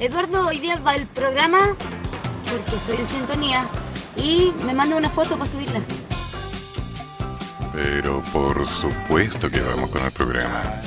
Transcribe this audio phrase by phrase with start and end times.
[0.00, 1.58] Eduardo, hoy día va el programa
[2.48, 3.66] porque estoy en sintonía
[4.16, 5.80] y me manda una foto para subirla.
[7.72, 10.80] Pero por supuesto que vamos con el programa.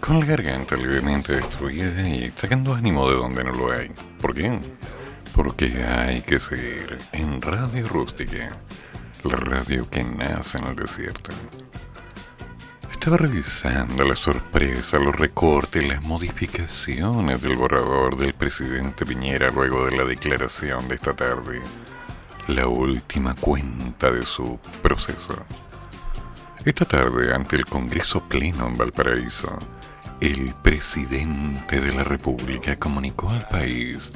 [0.00, 3.92] Con la garganta levemente destruida y sacando ánimo de donde no lo hay.
[4.20, 4.58] ¿Por qué?
[5.32, 8.50] Porque hay que seguir en Radio Rústica,
[9.22, 11.30] la radio que nace en el desierto.
[13.04, 19.94] Estaba revisando la sorpresa, los recortes, las modificaciones del borrador del presidente Piñera luego de
[19.94, 21.60] la declaración de esta tarde,
[22.48, 25.36] la última cuenta de su proceso.
[26.64, 29.54] Esta tarde, ante el Congreso Pleno en Valparaíso,
[30.22, 34.10] el presidente de la República comunicó al país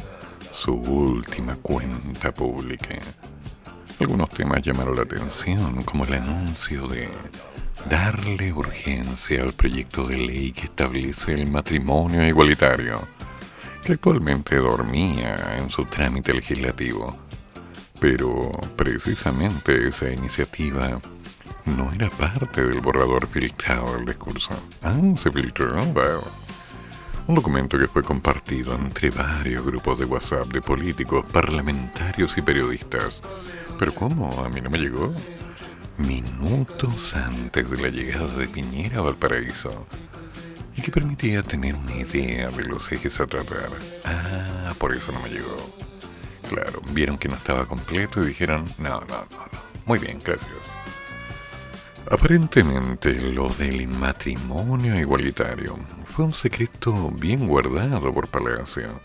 [0.55, 2.97] su última cuenta pública.
[4.01, 7.11] Algunos temas llamaron la atención, como el anuncio de
[7.87, 13.01] darle urgencia al proyecto de ley que establece el matrimonio igualitario,
[13.85, 17.17] que actualmente dormía en su trámite legislativo.
[18.01, 21.01] Pero precisamente esa iniciativa
[21.65, 24.51] no era parte del borrador filtrado del discurso.
[24.83, 25.83] Ah, se filtró,
[27.27, 33.21] Un documento que fue compartido entre varios grupos de WhatsApp de políticos, parlamentarios y periodistas.
[33.79, 34.45] Pero ¿cómo?
[34.45, 35.15] A mí no me llegó
[35.99, 39.87] minutos antes de la llegada de Piñera a Valparaíso
[40.77, 43.71] y que permitía tener una idea de los ejes a tratar.
[44.05, 45.57] Ah, por eso no me llegó.
[46.49, 49.59] Claro, vieron que no estaba completo y dijeron, no, no, no, no.
[49.87, 50.53] Muy bien, gracias.
[52.11, 55.75] Aparentemente lo del matrimonio igualitario
[56.07, 59.01] fue un secreto bien guardado por Palacio.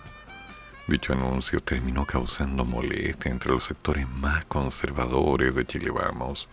[0.87, 6.47] Dicho anuncio terminó causando molestia entre los sectores más conservadores de Chile Vamos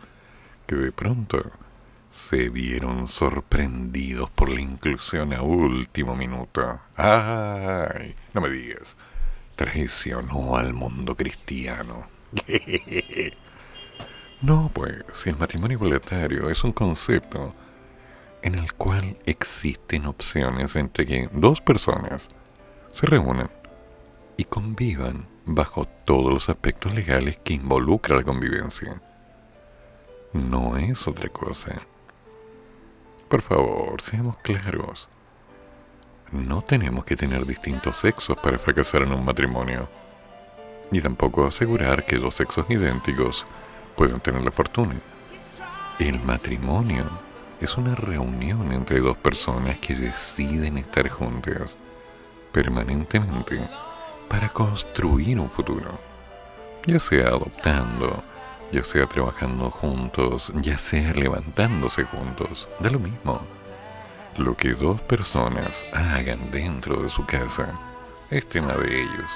[0.71, 1.51] que de pronto
[2.13, 6.79] se vieron sorprendidos por la inclusión a último minuto.
[6.95, 8.15] ¡Ay!
[8.33, 8.97] No me digas.
[9.57, 12.07] Traicionó al mundo cristiano.
[14.43, 17.53] no, pues, si el matrimonio igualitario es un concepto
[18.43, 22.29] en el cual existen opciones entre que dos personas
[22.93, 23.51] se reúnan
[24.37, 29.03] y convivan bajo todos los aspectos legales que involucra la convivencia
[30.33, 31.83] no es otra cosa.
[33.29, 35.09] Por favor, seamos claros.
[36.33, 39.89] No tenemos que tener distintos sexos para fracasar en un matrimonio.
[40.91, 43.45] Ni tampoco asegurar que dos sexos idénticos
[43.97, 44.95] puedan tener la fortuna.
[45.99, 47.05] El matrimonio
[47.61, 51.77] es una reunión entre dos personas que deciden estar juntas
[52.53, 53.61] permanentemente
[54.29, 55.99] para construir un futuro,
[56.87, 58.22] ya sea adoptando,
[58.72, 63.41] ya sea trabajando juntos, ya sea levantándose juntos, da lo mismo.
[64.37, 67.78] Lo que dos personas hagan dentro de su casa
[68.31, 69.31] es tema de ellos.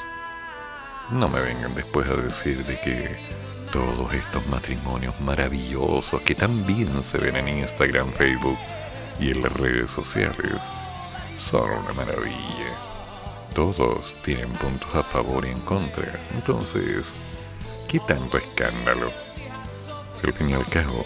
[1.10, 3.16] No me vengan después a decir de que
[3.72, 8.58] todos estos matrimonios maravillosos que también se ven en Instagram, Facebook
[9.18, 10.60] y en las redes sociales
[11.36, 12.78] son una maravilla.
[13.52, 16.20] Todos tienen puntos a favor y en contra.
[16.34, 17.08] Entonces,
[17.88, 19.23] ¿qué tanto escándalo?
[20.24, 21.04] Al fin y al cabo,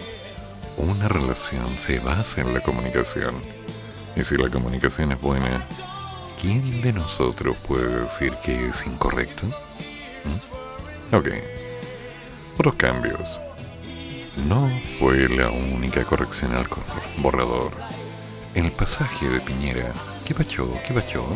[0.77, 3.35] una relación se basa en la comunicación.
[4.17, 5.65] Y si la comunicación es buena,
[6.41, 9.47] ¿quién de nosotros puede decir que es incorrecto?
[9.47, 11.15] ¿Mm?
[11.15, 11.29] Ok.
[12.59, 13.41] Otros cambios.
[14.47, 16.67] No fue la única corrección al
[17.19, 17.73] borrador.
[18.55, 19.93] En el pasaje de Piñera,
[20.25, 20.73] ¿qué pachó?
[20.87, 21.27] ¿Qué pachó?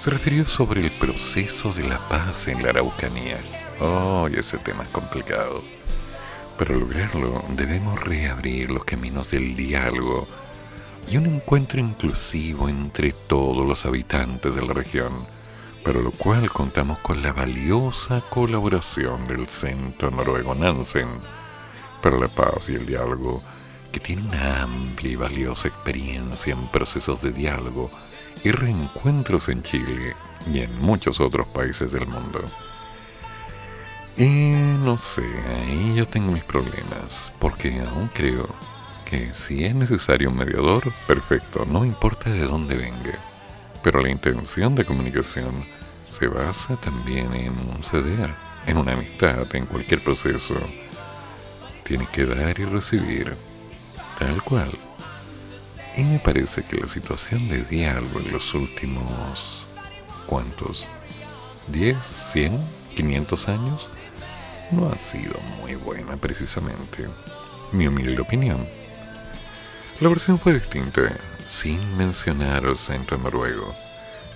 [0.00, 3.38] Se refirió sobre el proceso de la paz en la Araucanía.
[3.80, 5.62] Oh, ese tema es complicado.
[6.58, 10.28] Para lograrlo debemos reabrir los caminos del diálogo
[11.10, 15.12] y un encuentro inclusivo entre todos los habitantes de la región,
[15.82, 21.08] para lo cual contamos con la valiosa colaboración del Centro Noruego Nansen
[22.00, 23.42] para la Paz y el Diálogo,
[23.90, 27.90] que tiene una amplia y valiosa experiencia en procesos de diálogo
[28.44, 30.14] y reencuentros en Chile
[30.52, 32.40] y en muchos otros países del mundo.
[34.16, 38.48] Y no sé, ahí yo tengo mis problemas, porque aún creo
[39.04, 43.18] que si es necesario un mediador, perfecto, no importa de dónde venga.
[43.82, 45.64] Pero la intención de comunicación
[46.16, 48.30] se basa también en un ceder,
[48.66, 50.54] en una amistad, en cualquier proceso.
[51.82, 53.36] Tiene que dar y recibir,
[54.20, 54.70] tal cual.
[55.96, 59.66] Y me parece que la situación de diálogo en los últimos...
[60.26, 60.86] ¿Cuántos?
[61.70, 61.96] ¿10?
[62.32, 62.60] ¿100?
[62.96, 63.88] ¿500 años?
[64.70, 67.08] No ha sido muy buena precisamente.
[67.72, 68.68] Mi humilde opinión.
[70.00, 71.02] La versión fue distinta,
[71.48, 73.74] sin mencionar al centro noruego.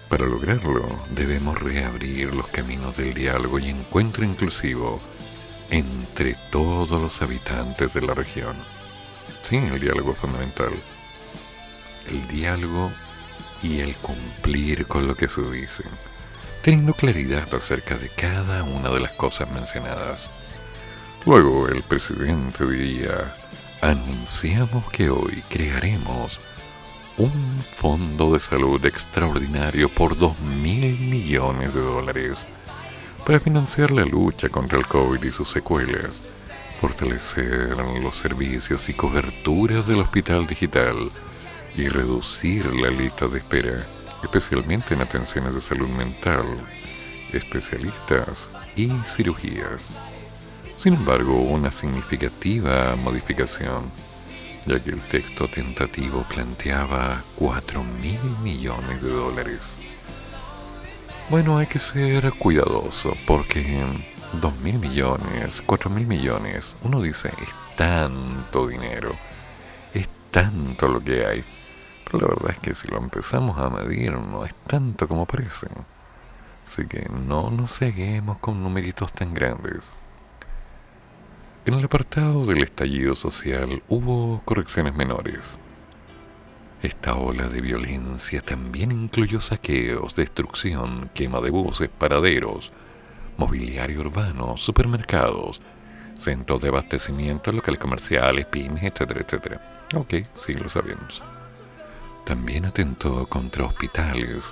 [0.08, 5.00] Para lograrlo, debemos reabrir los caminos del diálogo y encuentro inclusivo
[5.70, 8.56] entre todos los habitantes de la región.
[9.42, 10.72] Sí, el diálogo es fundamental.
[12.06, 12.90] El diálogo
[13.62, 15.90] y el cumplir con lo que se dicen
[16.62, 20.28] teniendo claridad acerca de cada una de las cosas mencionadas.
[21.24, 23.34] Luego el presidente diría,
[23.80, 26.40] anunciamos que hoy crearemos
[27.16, 32.38] un fondo de salud extraordinario por 2 mil millones de dólares
[33.26, 36.20] para financiar la lucha contra el COVID y sus secuelas,
[36.80, 40.96] fortalecer los servicios y coberturas del hospital digital
[41.76, 43.84] y reducir la lista de espera
[44.22, 46.46] especialmente en atenciones de salud mental,
[47.32, 49.86] especialistas y cirugías.
[50.76, 53.90] Sin embargo, una significativa modificación,
[54.66, 59.60] ya que el texto tentativo planteaba 4 mil millones de dólares.
[61.30, 63.82] Bueno, hay que ser cuidadoso porque
[64.40, 69.16] 2 mil millones, 4 mil millones, uno dice, es tanto dinero,
[69.92, 71.44] es tanto lo que hay
[72.10, 75.68] pero la verdad es que si lo empezamos a medir no es tanto como parece.
[76.66, 79.90] Así que no nos seguimos con numeritos tan grandes.
[81.64, 85.58] En el apartado del estallido social hubo correcciones menores.
[86.82, 92.72] Esta ola de violencia también incluyó saqueos, destrucción, quema de buses, paraderos,
[93.36, 95.60] mobiliario urbano, supermercados,
[96.18, 99.86] centros de abastecimiento, locales comerciales, pymes, etcétera, etcétera.
[99.94, 100.14] Ok,
[100.44, 101.22] sí, lo sabemos.
[102.28, 104.44] También atentó contra hospitales,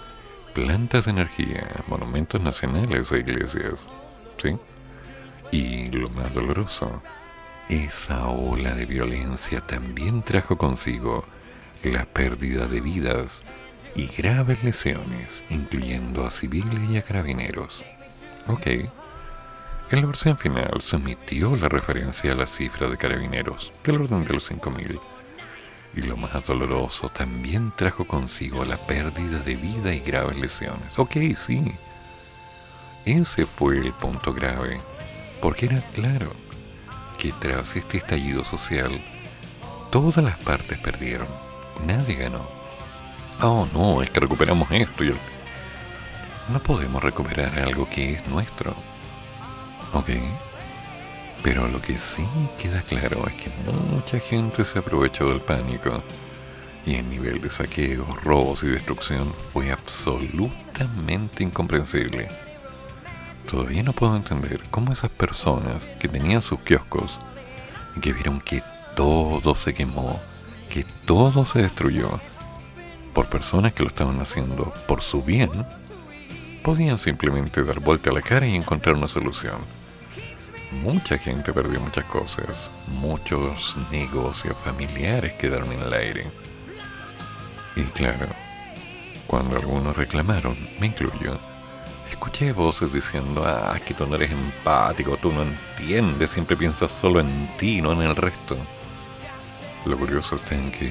[0.54, 3.86] plantas de energía, monumentos nacionales e iglesias.
[4.42, 4.56] ¿Sí?
[5.52, 7.02] Y lo más doloroso,
[7.68, 11.26] esa ola de violencia también trajo consigo
[11.82, 13.42] la pérdida de vidas
[13.94, 17.84] y graves lesiones, incluyendo a civiles y a carabineros.
[18.46, 18.66] Ok.
[19.90, 24.24] En la versión final se omitió la referencia a la cifra de carabineros, del orden
[24.24, 24.98] de los 5.000
[25.96, 30.96] y lo más doloroso, también trajo consigo la pérdida de vida y graves lesiones.
[30.98, 31.74] Ok, sí.
[33.06, 34.80] Ese fue el punto grave,
[35.40, 36.30] porque era claro
[37.18, 38.90] que tras este estallido social,
[39.90, 41.28] todas las partes perdieron,
[41.86, 42.46] nadie ganó.
[43.40, 45.18] Oh, no, es que recuperamos esto y el...
[46.48, 48.74] No podemos recuperar algo que es nuestro.
[49.92, 50.10] ¿Ok?
[51.46, 52.26] Pero lo que sí
[52.58, 53.52] queda claro es que
[53.92, 56.02] mucha gente se aprovechó del pánico
[56.84, 62.26] y el nivel de saqueos, robos y destrucción fue absolutamente incomprensible.
[63.48, 67.16] Todavía no puedo entender cómo esas personas que tenían sus kioscos
[67.96, 68.60] y que vieron que
[68.96, 70.20] todo se quemó,
[70.68, 72.10] que todo se destruyó,
[73.14, 75.64] por personas que lo estaban haciendo por su bien,
[76.64, 79.75] podían simplemente dar vuelta a la cara y encontrar una solución
[80.70, 86.26] mucha gente perdió muchas cosas, muchos negocios familiares quedaron en el aire.
[87.76, 88.26] Y claro,
[89.26, 91.38] cuando algunos reclamaron, me incluyo,
[92.10, 97.20] escuché voces diciendo, ah, que tú no eres empático, tú no entiendes, siempre piensas solo
[97.20, 98.56] en ti, no en el resto.
[99.84, 100.90] Lo curioso es que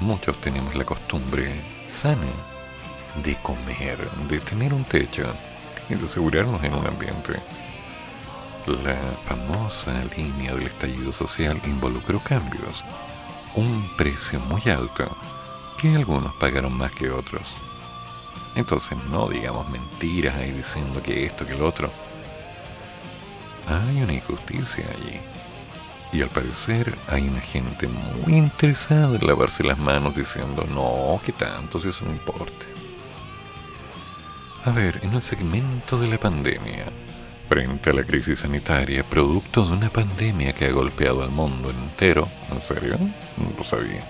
[0.00, 1.52] muchos tenemos la costumbre
[1.86, 2.26] sana
[3.22, 3.98] de comer,
[4.28, 5.24] de tener un techo
[5.88, 7.34] y de asegurarnos en un ambiente
[8.66, 12.84] La famosa línea del estallido social involucró cambios,
[13.56, 15.16] un precio muy alto
[15.78, 17.42] que algunos pagaron más que otros.
[18.54, 21.90] Entonces no digamos mentiras ahí diciendo que esto, que lo otro.
[23.66, 25.18] Hay una injusticia allí.
[26.12, 31.32] Y al parecer hay una gente muy interesada en lavarse las manos diciendo, no, que
[31.32, 32.66] tanto, si eso no importa.
[34.64, 36.86] A ver, en el segmento de la pandemia,
[37.52, 42.26] frente a la crisis sanitaria, producto de una pandemia que ha golpeado al mundo entero,
[42.50, 42.96] ¿en serio?
[43.36, 44.02] No lo sabía.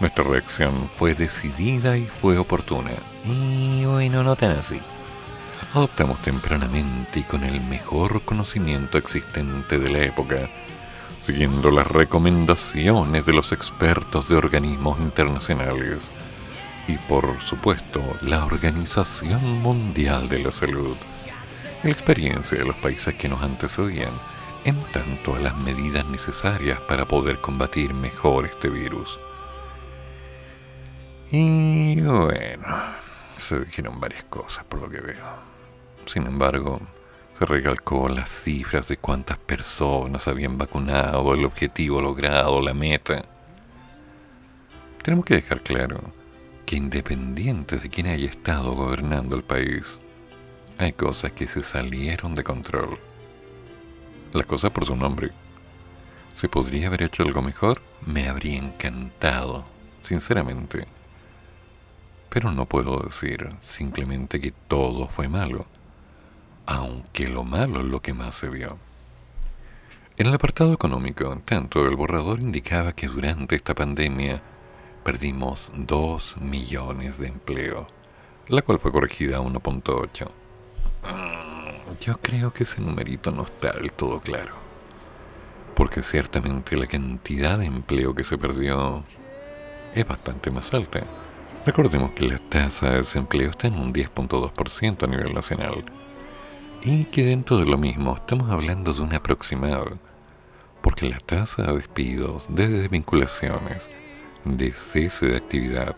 [0.00, 2.90] Nuestra reacción fue decidida y fue oportuna.
[3.24, 4.78] Y bueno, no tan así.
[5.72, 10.50] Adoptamos tempranamente y con el mejor conocimiento existente de la época,
[11.22, 16.10] siguiendo las recomendaciones de los expertos de organismos internacionales
[16.86, 20.98] y por supuesto la Organización Mundial de la Salud,
[21.82, 24.12] la experiencia de los países que nos antecedían
[24.64, 29.18] en tanto a las medidas necesarias para poder combatir mejor este virus.
[31.32, 32.66] Y bueno,
[33.36, 35.52] se dijeron varias cosas por lo que veo.
[36.06, 36.80] Sin embargo,
[37.38, 43.24] se recalcó las cifras de cuántas personas habían vacunado, el objetivo logrado, la meta.
[45.02, 46.00] Tenemos que dejar claro
[46.64, 49.98] que independiente de quién haya estado gobernando el país,
[50.82, 52.98] hay cosas que se salieron de control.
[54.32, 55.30] Las cosas por su nombre.
[56.34, 57.82] ¿Se podría haber hecho algo mejor?
[58.06, 59.64] Me habría encantado,
[60.02, 60.86] sinceramente.
[62.30, 65.66] Pero no puedo decir simplemente que todo fue malo,
[66.66, 68.78] aunque lo malo es lo que más se vio.
[70.16, 74.42] En el apartado económico, tanto el borrador indicaba que durante esta pandemia
[75.04, 77.88] perdimos 2 millones de empleo,
[78.48, 80.41] la cual fue corregida a 1.8.
[82.00, 84.54] Yo creo que ese numerito no está del todo claro,
[85.76, 89.04] porque ciertamente la cantidad de empleo que se perdió
[89.94, 91.04] es bastante más alta.
[91.64, 95.84] Recordemos que la tasa de desempleo está en un 10.2% a nivel nacional.
[96.82, 99.98] Y que dentro de lo mismo estamos hablando de un aproximado,
[100.80, 103.88] porque la tasa de despidos, de desvinculaciones,
[104.44, 105.94] de cese de actividad,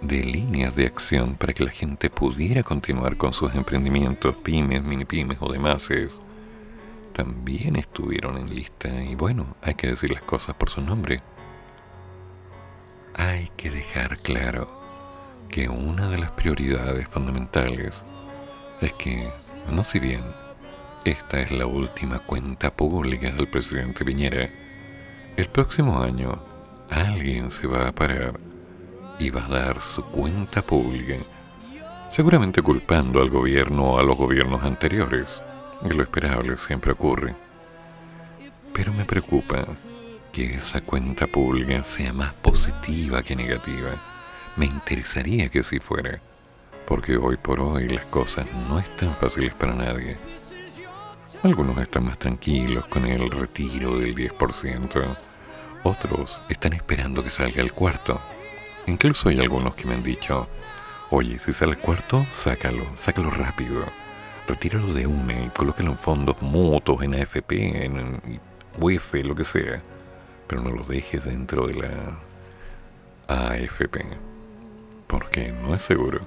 [0.00, 5.04] de líneas de acción para que la gente pudiera continuar con sus emprendimientos, pymes, mini
[5.04, 5.88] pymes o demás,
[7.12, 11.20] también estuvieron en lista y bueno, hay que decir las cosas por su nombre.
[13.16, 14.80] Hay que dejar claro
[15.48, 18.04] que una de las prioridades fundamentales
[18.80, 19.28] es que,
[19.72, 20.22] no si bien
[21.04, 24.50] esta es la última cuenta pública del presidente Piñera,
[25.36, 26.40] el próximo año
[26.90, 28.38] alguien se va a parar
[29.18, 31.16] y va a dar su cuenta pública,
[32.10, 35.42] seguramente culpando al gobierno o a los gobiernos anteriores,
[35.84, 37.34] y lo esperable siempre ocurre.
[38.72, 39.64] Pero me preocupa
[40.32, 43.90] que esa cuenta pública sea más positiva que negativa
[44.58, 46.20] me interesaría que así fuera,
[46.84, 50.18] porque hoy por hoy las cosas no están fáciles para nadie.
[51.44, 55.16] Algunos están más tranquilos con el retiro del 10%,
[55.84, 58.20] otros están esperando que salga el cuarto.
[58.88, 60.48] Incluso hay algunos que me han dicho,
[61.10, 63.84] oye, si sale el cuarto, sácalo, sácalo rápido.
[64.48, 68.40] Retíralo de una y colócalo en fondos mutuos, en AFP, en
[68.80, 69.82] UEF, lo que sea.
[70.46, 72.18] Pero no lo dejes dentro de la
[73.28, 74.06] AFP
[75.06, 76.22] porque no es seguro.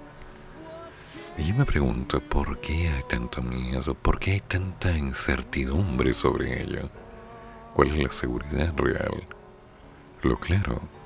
[1.40, 3.96] Y yo me pregunto, ¿por qué hay tanto miedo?
[3.96, 6.92] ¿Por qué hay tanta incertidumbre sobre ello?
[7.74, 9.24] ¿Cuál es la seguridad real?
[10.22, 11.01] Lo claro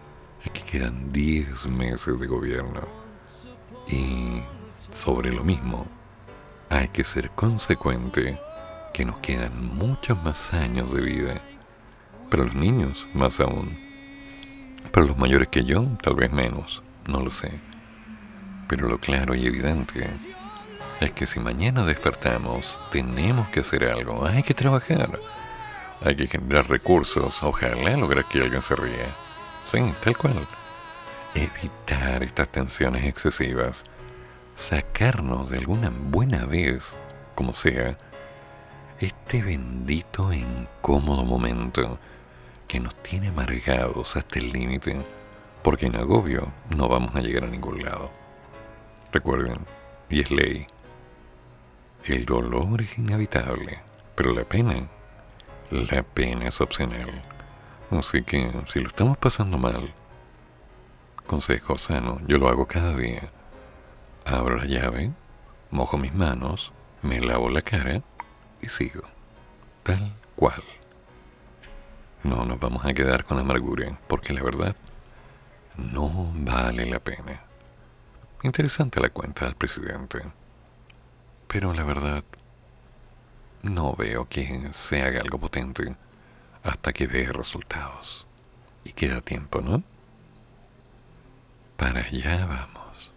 [0.51, 2.81] que quedan 10 meses de gobierno.
[3.87, 4.41] Y
[4.93, 5.85] sobre lo mismo,
[6.69, 8.39] hay que ser consecuente
[8.93, 11.41] que nos quedan muchos más años de vida.
[12.29, 13.77] Para los niños, más aún.
[14.91, 17.59] Para los mayores que yo, tal vez menos no lo sé.
[18.67, 20.09] Pero lo claro y evidente
[20.99, 25.19] es que si mañana despertamos, tenemos que hacer algo, hay que trabajar,
[26.03, 29.24] hay que generar recursos, ojalá lograr que alguien se ría.
[29.75, 30.47] Tal cual.
[31.33, 33.83] Evitar estas tensiones excesivas,
[34.55, 36.95] sacarnos de alguna buena vez,
[37.35, 37.97] como sea,
[39.01, 41.99] este bendito e incómodo momento
[42.69, 44.95] que nos tiene amargados hasta el límite
[45.61, 48.09] porque en agobio no vamos a llegar a ningún lado.
[49.11, 49.57] Recuerden,
[50.09, 50.67] y es ley,
[52.05, 53.79] el dolor es inevitable,
[54.15, 54.87] pero la pena,
[55.69, 57.34] la pena es opcional.
[57.91, 59.93] Así que si lo estamos pasando mal,
[61.27, 63.29] consejo sano, yo lo hago cada día.
[64.25, 65.11] Abro la llave,
[65.69, 68.01] mojo mis manos, me lavo la cara
[68.61, 69.03] y sigo.
[69.83, 70.63] tal cual.
[72.23, 74.75] No nos vamos a quedar con amargura, porque la verdad
[75.77, 77.41] no vale la pena.
[78.41, 80.23] Interesante la cuenta del presidente,
[81.47, 82.23] pero la verdad
[83.61, 85.95] no veo que se haga algo potente
[86.65, 88.25] hasta que dé resultados.
[88.83, 89.83] Y queda tiempo, ¿no?
[91.77, 93.11] Para allá vamos.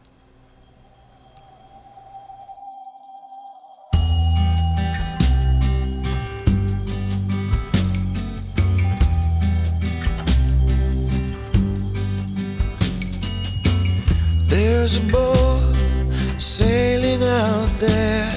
[14.48, 15.76] There's boat
[16.38, 18.27] sailing out there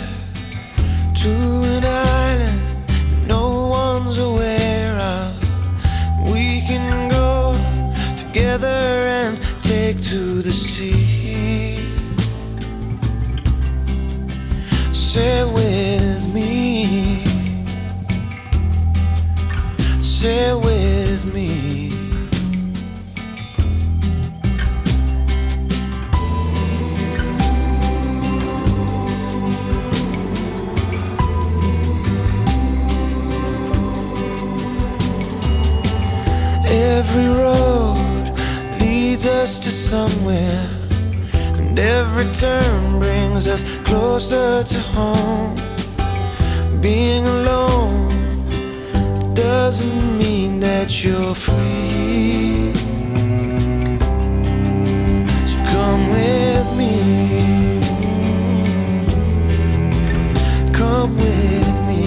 [10.11, 11.77] to the sea.
[14.91, 17.23] Sail with me.
[20.03, 20.70] Sail with
[39.91, 40.69] somewhere,
[41.59, 45.53] and every turn brings us closer to home.
[46.79, 48.07] Being alone
[49.33, 52.73] doesn't mean that you're free.
[55.51, 56.93] So come with me.
[60.71, 62.05] Come with me.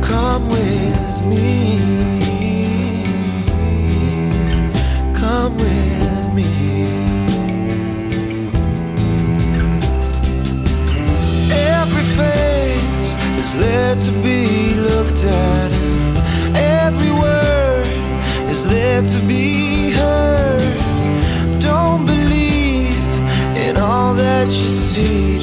[0.00, 0.75] Come with
[13.58, 15.72] there to be looked at.
[16.54, 17.86] Every word
[18.50, 21.60] is there to be heard.
[21.60, 22.96] Don't believe
[23.56, 25.38] in all that you see,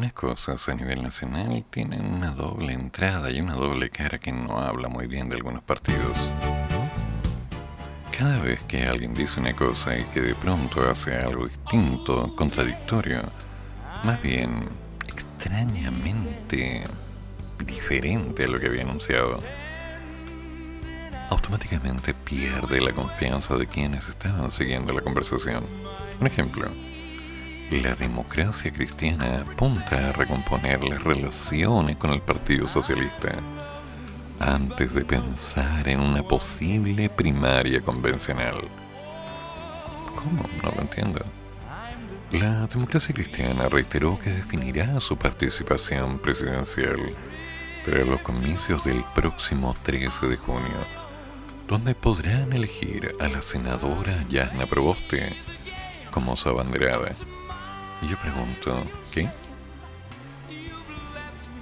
[0.00, 4.58] Algunas cosas a nivel nacional tienen una doble entrada y una doble cara que no
[4.58, 6.16] habla muy bien de algunos partidos.
[8.10, 13.20] Cada vez que alguien dice una cosa y que de pronto hace algo distinto, contradictorio,
[14.02, 14.70] más bien
[15.06, 16.84] extrañamente
[17.66, 19.38] diferente a lo que había anunciado,
[21.28, 25.62] automáticamente pierde la confianza de quienes estaban siguiendo la conversación.
[26.18, 26.70] Un ejemplo,
[27.70, 33.32] la democracia cristiana apunta a recomponer las relaciones con el Partido Socialista
[34.40, 38.56] antes de pensar en una posible primaria convencional.
[40.16, 40.42] ¿Cómo?
[40.62, 41.20] No lo entiendo.
[42.32, 47.00] La democracia cristiana reiteró que definirá su participación presidencial
[47.84, 50.86] tras los comicios del próximo 13 de junio,
[51.68, 55.36] donde podrán elegir a la senadora Yasna Proboste
[56.10, 57.12] como su abanderada.
[58.02, 59.28] Y yo pregunto, ¿qué?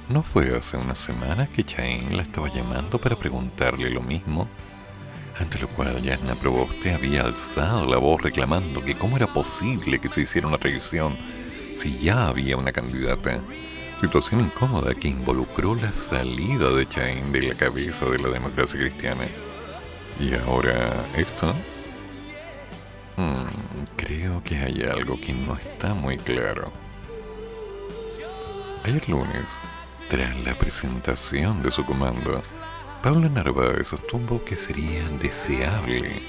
[0.08, 4.48] ¿No fue hace unas semanas que Chain la estaba llamando para preguntarle lo mismo?
[5.38, 10.08] Ante lo cual Yasna Proboste había alzado la voz reclamando que cómo era posible que
[10.08, 11.16] se hiciera una traición
[11.76, 13.40] si ya había una candidata,
[14.00, 19.26] Situación incómoda que involucró la salida de Chain de la cabeza de la democracia cristiana.
[20.20, 21.52] Y ahora esto.
[23.18, 23.48] Hmm,
[23.96, 26.70] creo que hay algo que no está muy claro.
[28.84, 29.46] Ayer lunes,
[30.08, 32.44] tras la presentación de su comando,
[33.02, 36.22] Pablo Narváez sostuvo que sería deseable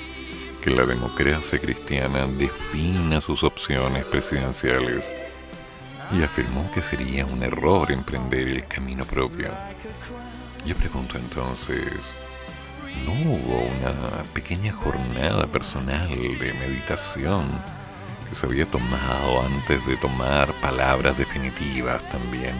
[0.64, 5.12] que la democracia cristiana defina sus opciones presidenciales
[6.12, 9.52] y afirmó que sería un error emprender el camino propio.
[10.66, 11.94] Yo pregunto entonces,
[13.06, 17.48] ¿no hubo una pequeña jornada personal de meditación
[18.28, 22.56] que se había tomado antes de tomar palabras definitivas también?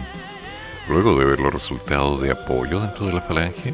[0.88, 3.72] Luego de ver los resultados de apoyo dentro de la falange,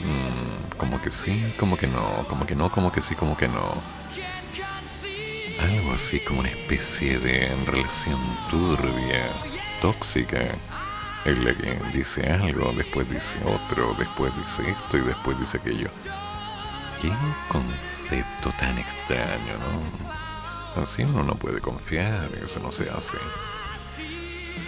[0.00, 3.48] mm, como que sí, como que no, como que no, como que sí, como que
[3.48, 3.72] no
[5.60, 8.18] algo así como una especie de relación
[8.50, 9.28] turbia,
[9.80, 10.46] tóxica,
[11.28, 15.88] en la dice algo, después dice otro, después dice esto y después dice aquello.
[17.00, 17.12] Qué
[17.48, 20.82] concepto tan extraño, ¿no?
[20.82, 23.16] Así uno no puede confiar, eso no se hace.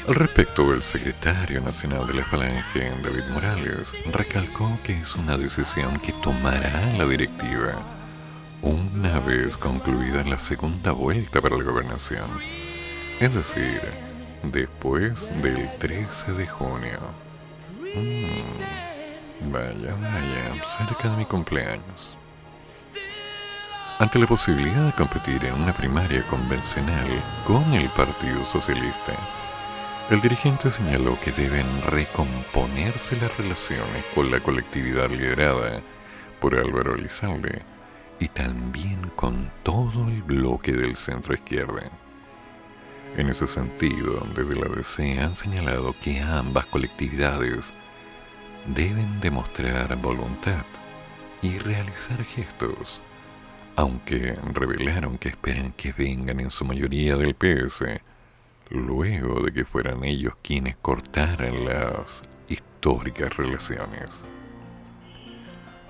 [0.09, 6.01] Al respecto, el secretario nacional de la Falange, David Morales, recalcó que es una decisión
[6.01, 7.79] que tomará la directiva
[8.63, 12.29] una vez concluida la segunda vuelta para la gobernación,
[13.19, 14.10] es decir,
[14.43, 16.99] después del 13 de junio.
[17.95, 22.17] Mm, vaya, vaya, cerca de mi cumpleaños.
[23.99, 27.09] Ante la posibilidad de competir en una primaria convencional
[27.47, 29.13] con el Partido Socialista,
[30.09, 35.83] el dirigente señaló que deben recomponerse las relaciones con la colectividad liderada
[36.41, 37.61] por Álvaro Elizalde
[38.19, 41.91] y también con todo el bloque del centro izquierda.
[43.17, 47.73] En ese sentido, desde la DC han señalado que ambas colectividades
[48.67, 50.65] deben demostrar voluntad
[51.43, 53.03] y realizar gestos,
[53.77, 57.85] aunque revelaron que esperan que vengan en su mayoría del PS,
[58.71, 64.11] luego de que fueran ellos quienes cortaran las históricas relaciones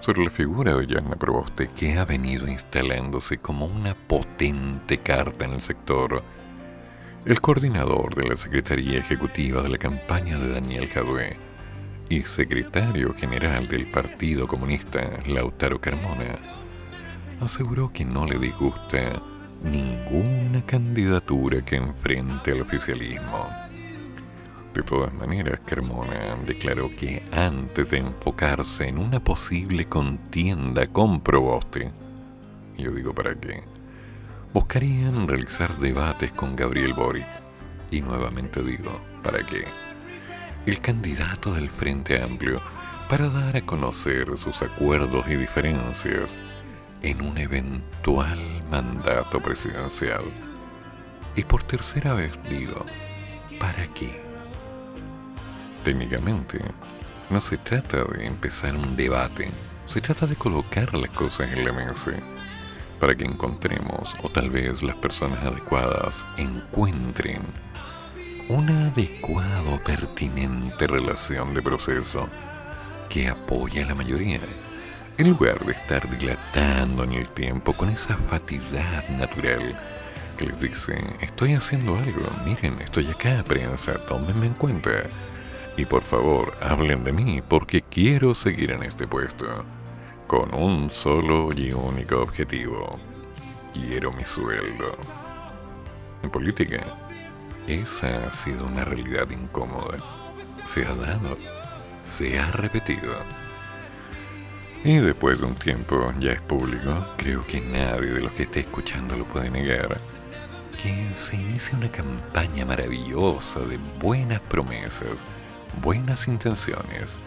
[0.01, 5.53] sobre la figura de Yanna Proboste que ha venido instalándose como una potente carta en
[5.53, 6.23] el sector.
[7.27, 11.37] El coordinador de la Secretaría Ejecutiva de la campaña de Daniel Jadue
[12.09, 16.35] y secretario general del Partido Comunista Lautaro Carmona
[17.43, 19.21] aseguró que no le disgusta
[19.63, 23.51] ninguna candidatura que enfrente al oficialismo.
[24.73, 31.93] De todas maneras, Carmona declaró que antes de enfocarse en una posible contienda con Proboste,
[32.79, 33.63] yo digo para qué,
[34.53, 37.27] buscarían realizar debates con Gabriel Boric.
[37.91, 39.65] Y nuevamente digo, ¿para qué?
[40.67, 42.61] El candidato del Frente Amplio
[43.09, 46.39] para dar a conocer sus acuerdos y diferencias
[47.03, 48.39] en un eventual
[48.71, 50.23] mandato presidencial.
[51.35, 52.85] Y por tercera vez digo,
[53.59, 54.21] ¿para qué?
[55.85, 56.61] Técnicamente,
[57.31, 59.49] no se trata de empezar un debate,
[59.89, 62.13] se trata de colocar las cosas en la mesa
[63.01, 67.41] para que encontremos, o tal vez las personas adecuadas encuentren,
[68.49, 72.29] una adecuada o pertinente relación de proceso
[73.09, 74.41] que apoye a la mayoría,
[75.17, 79.75] en lugar de estar dilatando en el tiempo con esa fatigadad natural
[80.37, 84.91] que les dice, estoy haciendo algo, miren, estoy acá, prensa, tómenme en cuenta
[85.77, 89.65] y por favor, hablen de mí porque quiero seguir en este puesto.
[90.31, 93.01] Con un solo y único objetivo.
[93.75, 94.97] Quiero mi sueldo.
[96.23, 96.79] En política,
[97.67, 99.97] esa ha sido una realidad incómoda.
[100.67, 101.37] Se ha dado,
[102.09, 103.13] se ha repetido.
[104.85, 108.61] Y después de un tiempo, ya es público, creo que nadie de los que esté
[108.61, 109.99] escuchando lo puede negar,
[110.81, 115.19] que se inicia una campaña maravillosa de buenas promesas
[115.83, 117.19] buenas intenciones,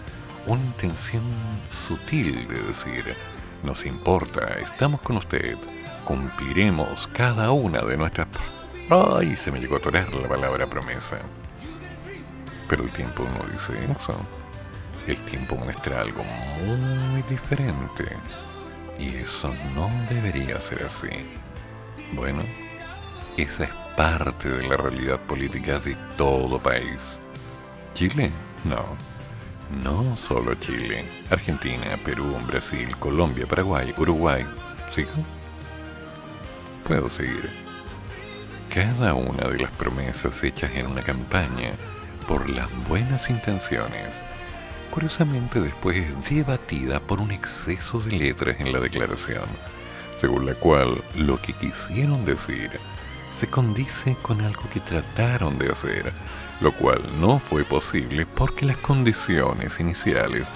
[0.46, 1.24] una intención
[1.72, 3.16] sutil de decir,
[3.64, 5.58] nos importa, estamos con usted,
[6.06, 8.28] cumpliremos cada una de nuestras...
[8.90, 9.36] ¡Ay!
[9.38, 11.18] Se me llegó a atorar la palabra promesa.
[12.68, 14.16] Pero el tiempo no dice eso.
[15.08, 16.24] El tiempo muestra algo
[16.66, 18.18] muy diferente.
[19.00, 21.10] Y eso no debería ser así.
[22.14, 22.42] Bueno,
[23.38, 27.18] esa es parte de la realidad política de todo país.
[27.94, 28.32] Chile,
[28.64, 29.13] no.
[29.82, 34.46] No solo Chile, Argentina, Perú, Brasil, Colombia, Paraguay, Uruguay.
[34.92, 35.10] ¿Sigo?
[36.88, 37.50] Puedo seguir.
[38.74, 41.72] Cada una de las promesas hechas en una campaña
[42.28, 44.16] por las buenas intenciones,
[44.92, 49.46] curiosamente después es debatida por un exceso de letras en la declaración,
[50.16, 52.70] según la cual lo que quisieron decir
[53.32, 56.14] se condice con algo que trataron de hacer,
[56.64, 60.48] lo cual no fue posible porque las condiciones iniciales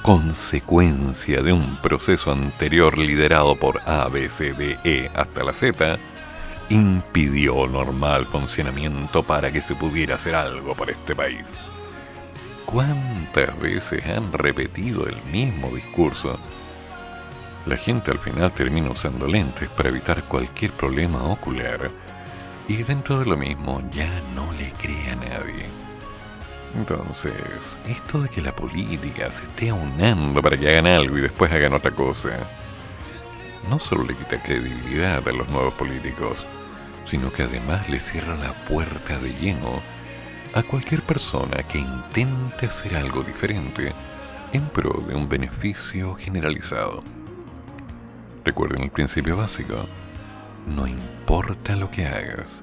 [0.00, 5.98] consecuencia de un proceso anterior liderado por A, B, C, D, E hasta la Z,
[6.70, 11.44] impidió normal funcionamiento para que se pudiera hacer algo por este país.
[12.64, 16.38] ¿Cuántas veces han repetido el mismo discurso?
[17.66, 21.90] La gente al final termina usando lentes para evitar cualquier problema ocular
[22.68, 25.66] y dentro de lo mismo ya no le cree a nadie.
[26.74, 31.50] Entonces, esto de que la política se esté aunando para que hagan algo y después
[31.50, 32.30] hagan otra cosa,
[33.70, 36.36] no solo le quita credibilidad a los nuevos políticos,
[37.06, 39.80] sino que además le cierra la puerta de lleno
[40.54, 43.92] a cualquier persona que intente hacer algo diferente
[44.52, 47.02] en pro de un beneficio generalizado.
[48.44, 49.86] Recuerden el principio básico,
[50.66, 52.62] no importa lo que hagas,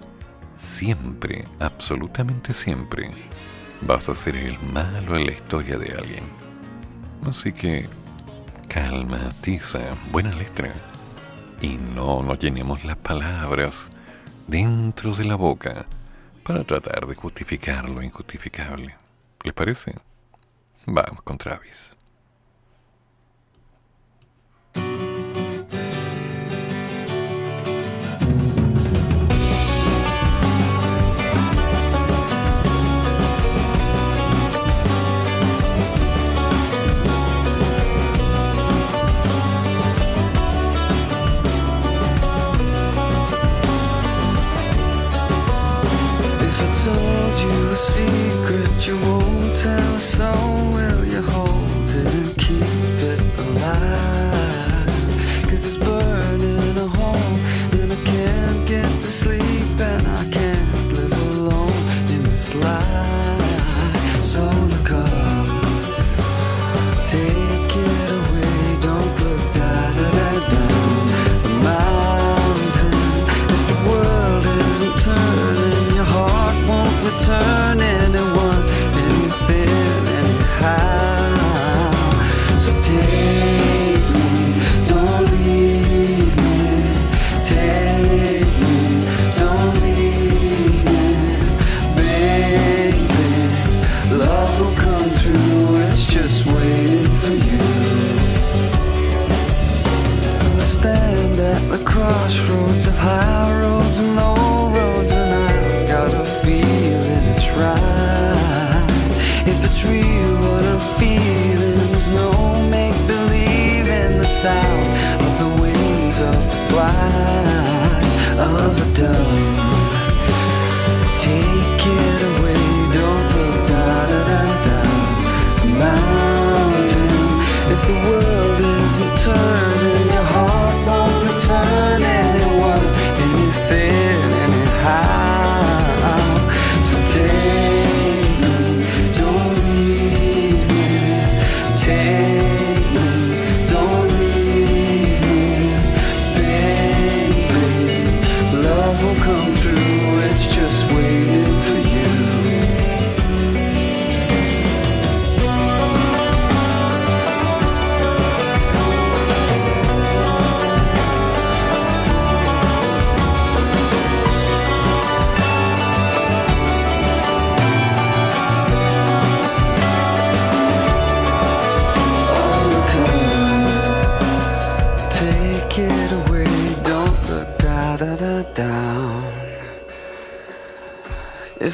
[0.56, 3.10] siempre, absolutamente siempre,
[3.82, 6.24] vas a ser el malo en la historia de alguien.
[7.26, 7.88] Así que
[8.68, 9.80] calma, tiza,
[10.12, 10.74] buena letra.
[11.62, 13.90] Y no nos llenemos las palabras
[14.48, 15.86] dentro de la boca
[16.44, 18.96] para tratar de justificar lo injustificable.
[19.44, 19.96] ¿Les parece?
[20.86, 21.92] Vamos con Travis.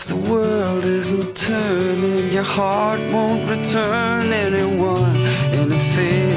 [0.09, 5.15] the world isn't turning, your heart won't return anyone
[5.53, 6.28] anything.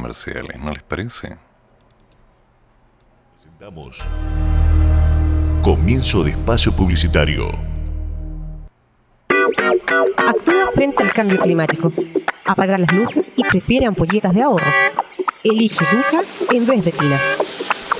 [0.00, 1.36] Comerciales, ¿no les parece?
[3.34, 4.02] Presentamos
[5.62, 7.50] Comienzo de espacio publicitario.
[10.16, 11.92] Actúa frente al cambio climático.
[12.46, 14.72] Apaga las luces y prefiere ampolletas de ahorro.
[15.44, 17.18] Elige Duca en vez de tina.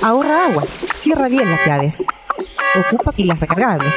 [0.01, 0.63] Ahorra agua.
[0.95, 2.03] Cierra bien las llaves.
[2.87, 3.93] Ocupa pilas recargables.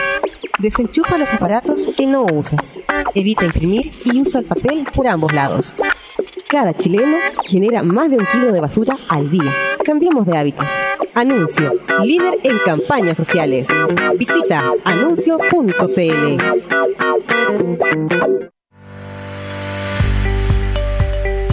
[0.58, 2.72] Desenchufa los aparatos que no usas.
[3.14, 5.74] Evita imprimir y usa el papel por ambos lados.
[6.48, 9.52] Cada chileno genera más de un kilo de basura al día.
[9.84, 10.68] Cambiemos de hábitos.
[11.14, 11.72] Anuncio.
[12.02, 13.68] Líder en campañas sociales.
[14.16, 15.44] Visita anuncio.cl.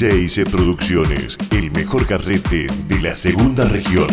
[0.00, 4.08] CIC Producciones, el mejor carrete de la segunda región.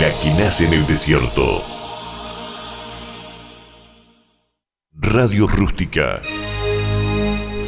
[0.00, 1.62] La que nace en el desierto.
[4.92, 6.20] Radio Rústica.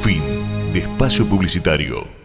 [0.03, 0.23] Fin
[0.73, 2.22] de espacio publicitario.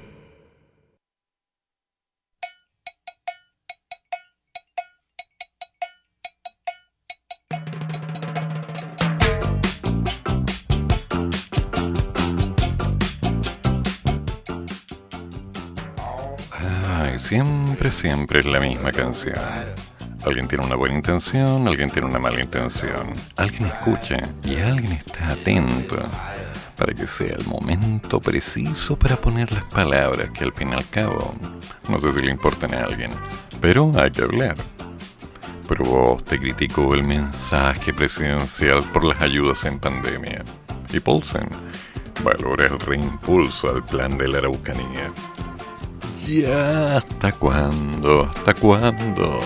[17.78, 19.36] Siempre, siempre es la misma canción.
[20.26, 23.13] Alguien tiene una buena intención, alguien tiene una mala intención.
[23.36, 25.98] Alguien escucha y alguien está atento
[26.76, 30.90] para que sea el momento preciso para poner las palabras que al fin y al
[30.90, 31.34] cabo
[31.90, 33.12] no sé si le importan a alguien,
[33.62, 34.56] pero hay que hablar.
[35.68, 40.44] Pero vos te criticó el mensaje presidencial por las ayudas en pandemia.
[40.94, 41.48] Y Paulsen
[42.24, 45.12] valora el reimpulso al plan de la Araucanía.
[46.28, 48.24] Ya, ¿hasta cuándo?
[48.24, 49.40] ¿Hasta cuándo?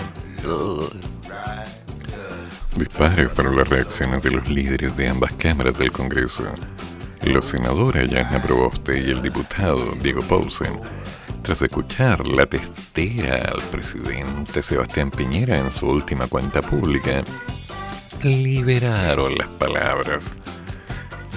[2.75, 6.45] Dispares fueron las reacciones de los líderes de ambas cámaras del Congreso.
[7.23, 10.79] Los senadores Yasna Proboste y el diputado Diego Paulsen,
[11.43, 17.23] tras escuchar la testera al presidente Sebastián Piñera en su última cuenta pública,
[18.23, 20.23] liberaron las palabras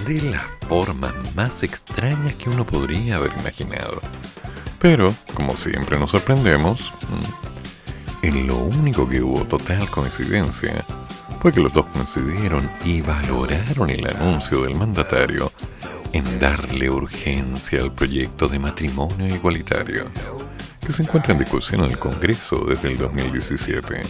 [0.07, 4.01] de las formas más extrañas que uno podría haber imaginado.
[4.87, 10.85] Pero, como siempre nos sorprendemos, mm, en lo único que hubo total coincidencia
[11.41, 15.51] fue que los dos coincidieron y valoraron el anuncio del mandatario
[16.13, 20.05] en darle urgencia al proyecto de matrimonio igualitario,
[20.85, 24.03] que se encuentra en discusión en el Congreso desde el 2017.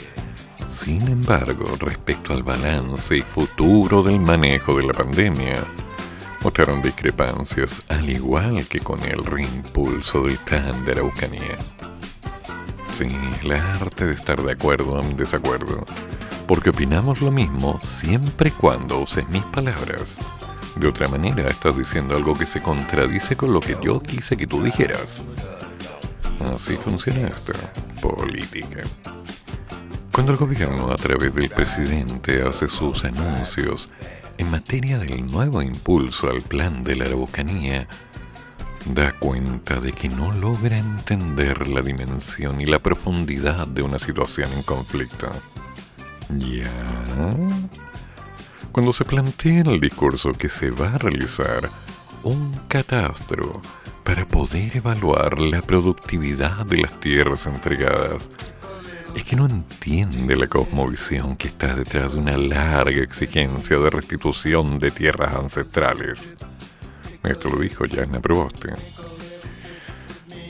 [0.69, 5.63] Sin embargo, respecto al balance y futuro del manejo de la pandemia,
[6.45, 11.57] mostraron discrepancias al igual que con el reimpulso del plan de Araucanía.
[12.93, 13.07] Sí,
[13.41, 15.83] el arte de estar de acuerdo en desacuerdo,
[16.47, 20.17] porque opinamos lo mismo siempre y cuando uses mis palabras,
[20.75, 24.45] De otra manera, estás diciendo algo que se contradice con lo que yo quise que
[24.45, 25.23] tú dijeras.
[26.53, 27.53] Así funciona esto.
[28.01, 28.83] Política.
[30.11, 33.89] Cuando el gobierno, a través del presidente, hace sus anuncios
[34.37, 37.87] en materia del nuevo impulso al plan de la Araucanía,
[38.85, 44.53] da cuenta de que no logra entender la dimensión y la profundidad de una situación
[44.53, 45.29] en conflicto.
[46.29, 46.69] ¿Ya?
[48.71, 51.69] Cuando se plantea en el discurso que se va a realizar
[52.23, 53.61] un catastro
[54.03, 58.29] para poder evaluar la productividad de las tierras entregadas,
[59.15, 64.77] es que no entiende la cosmovisión que está detrás de una larga exigencia de restitución
[64.77, 66.33] de tierras ancestrales.
[67.23, 68.73] Esto lo dijo Jana Proboste.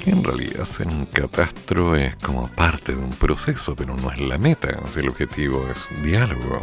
[0.03, 4.19] Que en realidad hacer un catastro es como parte de un proceso, pero no es
[4.19, 4.79] la meta.
[4.91, 6.61] Si el objetivo es diálogo,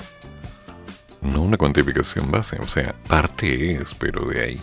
[1.23, 2.59] no una cuantificación base.
[2.61, 4.61] O sea, parte es, pero de ahí.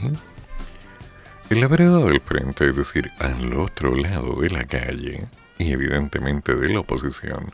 [1.50, 5.28] En la vereda del frente, es decir, al otro lado de la calle,
[5.60, 7.54] y evidentemente de la oposición,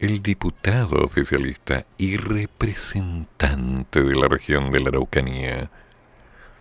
[0.00, 5.70] el diputado oficialista y representante de la región de la Araucanía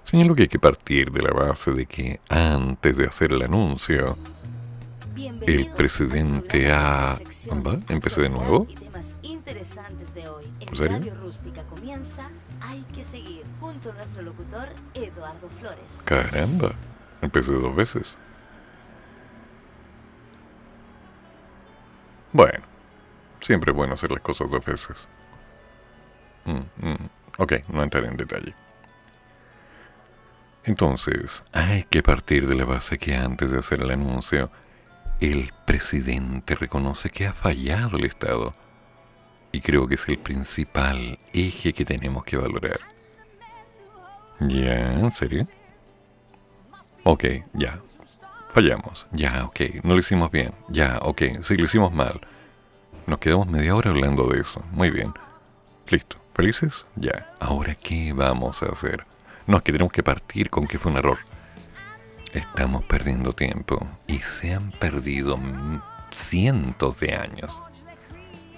[0.03, 4.15] señaló que hay que partir de la base de que antes de hacer el anuncio,
[5.41, 7.19] el presidente ha...
[7.51, 7.77] ¿Va?
[7.89, 8.67] ¿Empecé de nuevo?
[9.23, 11.13] ¿En serio?
[12.61, 15.79] Hay que seguir junto a nuestro locutor Eduardo Flores.
[16.05, 16.73] Caramba,
[17.21, 18.17] empecé dos veces.
[22.33, 22.59] Bueno,
[23.41, 25.07] siempre es bueno hacer las cosas dos veces.
[26.45, 27.09] Mm, mm.
[27.39, 28.55] Ok, no entraré en detalle.
[30.63, 34.51] Entonces, hay que partir de la base que antes de hacer el anuncio,
[35.21, 38.53] el presidente reconoce que ha fallado el Estado.
[39.51, 42.79] Y creo que es el principal eje que tenemos que valorar.
[44.41, 44.93] ¿Ya?
[44.93, 45.47] ¿En serio?
[47.03, 47.23] Ok,
[47.53, 47.79] ya.
[48.57, 49.05] Fallamos.
[49.11, 49.83] Ya, ok.
[49.83, 50.51] No lo hicimos bien.
[50.67, 51.21] Ya, ok.
[51.43, 52.19] Sí, lo hicimos mal.
[53.05, 54.63] Nos quedamos media hora hablando de eso.
[54.71, 55.13] Muy bien.
[55.87, 56.17] Listo.
[56.33, 56.87] ¿Felices?
[56.95, 57.29] Ya.
[57.39, 59.05] Ahora, ¿qué vamos a hacer?
[59.45, 61.19] No, es que tenemos que partir con que fue un error.
[62.33, 65.37] Estamos perdiendo tiempo y se han perdido
[66.09, 67.55] cientos de años.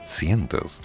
[0.08, 0.80] Cientos.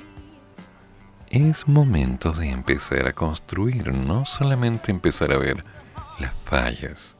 [1.30, 5.64] Es momento de empezar a construir, no solamente empezar a ver
[6.18, 7.13] las fallas.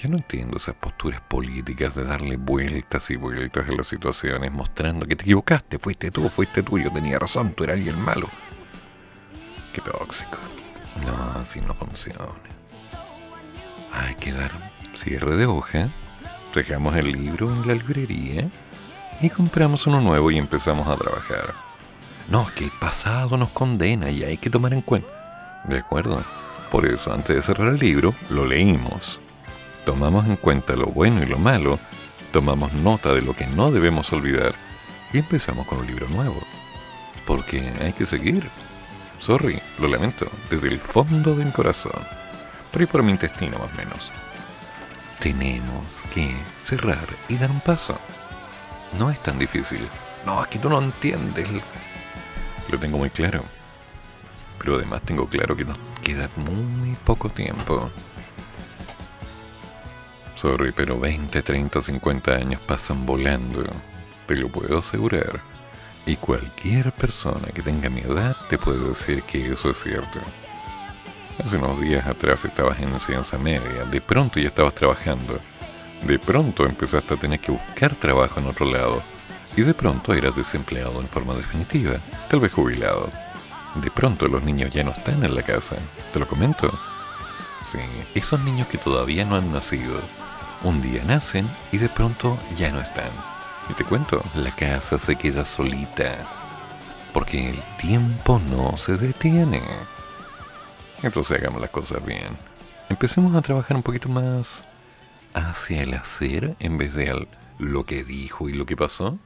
[0.00, 5.06] Yo no entiendo esas posturas políticas de darle vueltas y vueltas a las situaciones mostrando
[5.06, 8.28] que te equivocaste, fuiste tú, fuiste tú, yo tenía razón, tú eras alguien malo.
[9.72, 10.38] Qué tóxico.
[11.04, 12.26] No, así no funciona.
[13.92, 14.52] Hay que dar
[14.94, 15.92] cierre de hoja,
[16.54, 18.46] dejamos el libro en la librería
[19.20, 21.54] y compramos uno nuevo y empezamos a trabajar.
[22.28, 25.64] No, que el pasado nos condena y hay que tomar en cuenta.
[25.64, 26.22] De acuerdo.
[26.70, 29.18] Por eso, antes de cerrar el libro, lo leímos.
[29.88, 31.80] Tomamos en cuenta lo bueno y lo malo,
[32.30, 34.54] tomamos nota de lo que no debemos olvidar
[35.14, 36.42] y empezamos con un libro nuevo.
[37.26, 38.50] Porque hay que seguir.
[39.18, 42.06] Sorry, lo lamento, desde el fondo del corazón.
[42.70, 44.12] Por ahí por mi intestino más o menos.
[45.20, 47.98] Tenemos que cerrar y dar un paso.
[48.98, 49.88] No es tan difícil.
[50.26, 51.48] No, es que tú no entiendes.
[52.70, 53.42] Lo tengo muy claro.
[54.58, 57.90] Pero además tengo claro que nos queda muy poco tiempo.
[60.40, 63.64] Sorry, pero 20, 30, 50 años pasan volando.
[64.28, 65.40] Te lo puedo asegurar.
[66.06, 70.20] Y cualquier persona que tenga mi edad te puede decir que eso es cierto.
[71.44, 75.40] Hace unos días atrás estabas en enseñanza media, de pronto ya estabas trabajando.
[76.02, 79.02] De pronto empezaste a tener que buscar trabajo en otro lado.
[79.56, 81.98] Y de pronto eras desempleado en forma definitiva,
[82.30, 83.10] tal vez jubilado.
[83.74, 85.74] De pronto los niños ya no están en la casa.
[86.12, 86.70] ¿Te lo comento?
[87.72, 87.80] Sí,
[88.14, 90.00] esos niños que todavía no han nacido,
[90.62, 93.10] un día nacen y de pronto ya no están.
[93.68, 96.26] Y te cuento, la casa se queda solita.
[97.12, 99.62] Porque el tiempo no se detiene.
[101.02, 102.38] Entonces hagamos las cosas bien.
[102.88, 104.64] Empecemos a trabajar un poquito más
[105.34, 107.28] hacia el hacer en vez de al
[107.58, 109.18] lo que dijo y lo que pasó.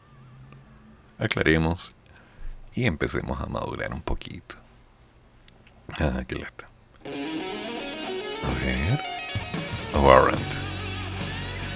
[1.19, 1.95] Aclaremos
[2.75, 4.57] y empecemos a madurar un poquito.
[6.01, 6.67] Ah, qué lata.
[8.45, 9.01] A ver.
[9.95, 10.62] Warrant.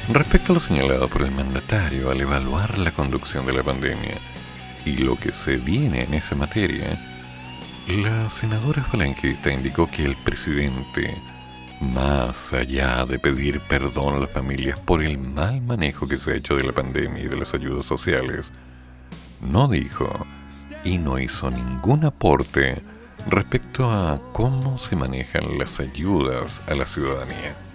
[0.09, 4.19] Respecto a lo señalado por el mandatario al evaluar la conducción de la pandemia
[4.85, 6.97] y lo que se viene en esa materia,
[7.89, 11.21] la senadora falangista indicó que el presidente,
[11.81, 16.37] más allá de pedir perdón a las familias por el mal manejo que se ha
[16.37, 18.53] hecho de la pandemia y de las ayudas sociales,
[19.41, 20.25] no dijo
[20.85, 22.81] y no hizo ningún aporte
[23.29, 27.66] respecto a cómo se manejan las ayudas a la ciudadanía.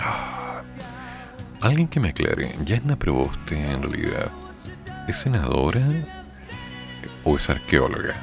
[0.00, 0.62] Ah,
[1.60, 4.30] alguien que me aclare, ¿Yasna Proboste en realidad
[5.08, 5.80] es senadora
[7.24, 8.14] o es arqueóloga?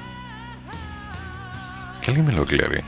[2.01, 2.83] Que alguien me lo aclare.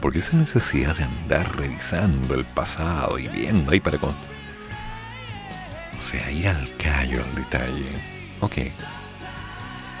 [0.00, 3.96] Porque esa necesidad de andar revisando el pasado y viendo ahí para...
[3.96, 4.10] Con...
[4.10, 7.90] O sea, ir al callo, al detalle.
[8.40, 8.58] Ok.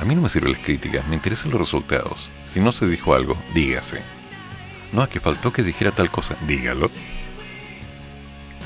[0.00, 2.28] A mí no me sirven las críticas, me interesan los resultados.
[2.46, 4.02] Si no se dijo algo, dígase.
[4.92, 6.90] No, es que faltó que dijera tal cosa, dígalo.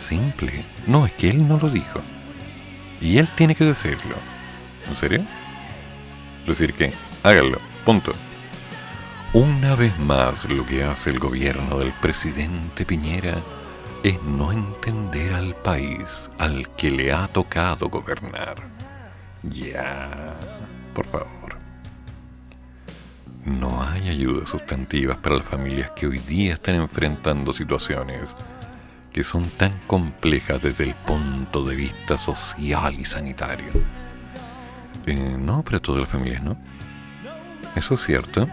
[0.00, 0.64] Simple.
[0.86, 2.00] No, es que él no lo dijo.
[3.00, 4.16] Y él tiene que decirlo.
[4.88, 5.24] ¿En serio?
[6.46, 6.92] Decir que,
[7.22, 8.12] háganlo, punto.
[9.34, 13.34] Una vez más lo que hace el gobierno del presidente Piñera
[14.02, 18.56] es no entender al país al que le ha tocado gobernar.
[19.42, 20.34] Ya,
[20.94, 21.56] por favor.
[23.44, 28.34] No hay ayudas sustantivas para las familias que hoy día están enfrentando situaciones
[29.18, 33.72] que son tan complejas desde el punto de vista social y sanitario.
[35.06, 36.56] Eh, no, para todas las familias no.
[37.74, 38.48] Eso es cierto.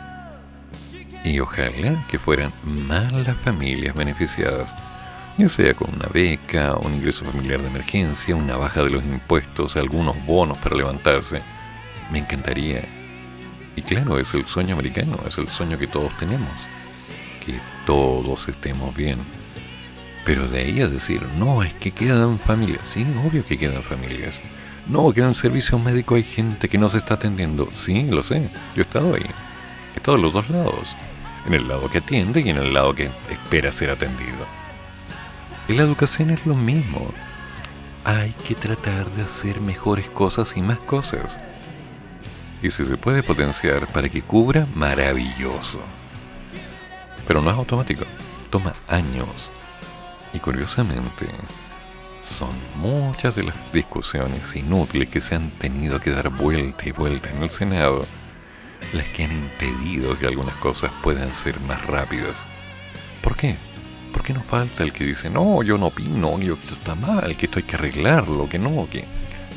[1.24, 4.76] Y ojalá que fueran más las familias beneficiadas,
[5.38, 9.76] ya sea con una beca, un ingreso familiar de emergencia, una baja de los impuestos,
[9.76, 11.44] algunos bonos para levantarse.
[12.10, 12.86] Me encantaría.
[13.76, 16.50] Y claro, es el sueño americano, es el sueño que todos tenemos.
[17.46, 19.45] Que todos estemos bien.
[20.26, 22.88] Pero de ahí a decir, no, es que quedan familias.
[22.88, 24.40] Sí, obvio que quedan familias.
[24.88, 27.70] No, que en el servicio médico hay gente que no se está atendiendo.
[27.76, 28.50] Sí, lo sé.
[28.76, 29.26] Yo he estado ahí.
[29.94, 30.96] He estado en los dos lados
[31.46, 34.46] en el lado que atiende y en el lado que espera ser atendido.
[35.68, 37.12] En la educación es lo mismo.
[38.04, 41.38] Hay que tratar de hacer mejores cosas y más cosas.
[42.62, 45.80] Y si se puede potenciar para que cubra, maravilloso.
[47.28, 48.06] Pero no es automático.
[48.50, 49.52] Toma años.
[50.36, 51.28] Y curiosamente,
[52.28, 57.30] son muchas de las discusiones inútiles que se han tenido que dar vuelta y vuelta
[57.30, 58.06] en el Senado
[58.92, 62.38] las que han impedido que algunas cosas puedan ser más rápidas.
[63.22, 63.56] ¿Por qué?
[64.12, 66.96] ¿Por qué nos falta el que dice, no, yo no opino, yo que esto está
[66.96, 69.06] mal, que esto hay que arreglarlo, que no, que...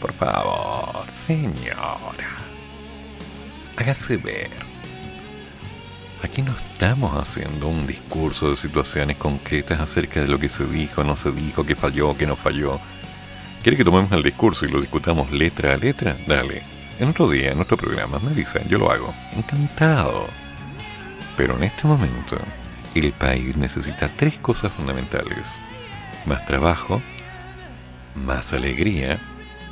[0.01, 2.31] Por favor, señora,
[3.76, 4.68] hágase ver.
[6.23, 11.05] Aquí no estamos haciendo un discurso de situaciones concretas acerca de lo que se dijo,
[11.05, 12.81] no se dijo, que falló, que no falló.
[13.62, 16.16] ¿Quiere que tomemos el discurso y lo discutamos letra a letra?
[16.27, 16.62] Dale.
[16.99, 19.14] En otro día, en otro programa, me dicen, yo lo hago.
[19.37, 20.29] Encantado.
[21.37, 22.37] Pero en este momento,
[22.95, 25.55] el país necesita tres cosas fundamentales.
[26.27, 27.01] Más trabajo,
[28.14, 29.21] más alegría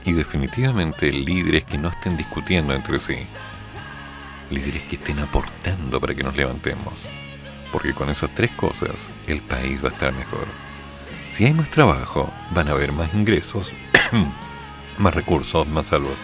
[0.04, 3.16] y definitivamente líderes que no estén discutiendo entre sí.
[4.50, 7.08] Líderes que estén aportando para que nos levantemos.
[7.72, 10.46] Porque con esas tres cosas el país va a estar mejor.
[11.30, 13.72] Si hay más trabajo, van a haber más ingresos,
[14.98, 16.16] más recursos, más salud.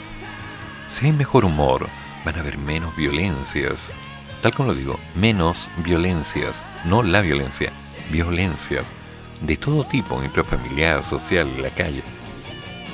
[0.89, 1.89] Si hay mejor humor,
[2.25, 3.93] van a haber menos violencias.
[4.41, 7.73] Tal como lo digo, menos violencias, no la violencia,
[8.11, 8.93] violencias
[9.41, 12.03] de todo tipo, intrafamiliar, social, en la calle.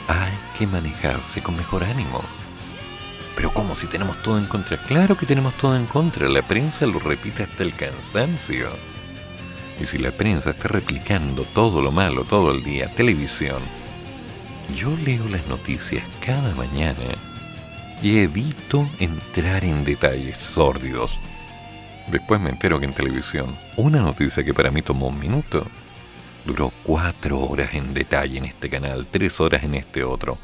[0.08, 2.22] Hay que manejarse con mejor ánimo.
[3.38, 4.76] Pero ¿cómo si tenemos todo en contra?
[4.78, 6.28] Claro que tenemos todo en contra.
[6.28, 8.68] La prensa lo repite hasta el cansancio.
[9.80, 13.62] Y si la prensa está replicando todo lo malo todo el día, televisión,
[14.76, 17.14] yo leo las noticias cada mañana
[18.02, 21.16] y evito entrar en detalles sórdidos.
[22.10, 25.64] Después me entero que en televisión, una noticia que para mí tomó un minuto,
[26.44, 30.38] duró cuatro horas en detalle en este canal, tres horas en este otro,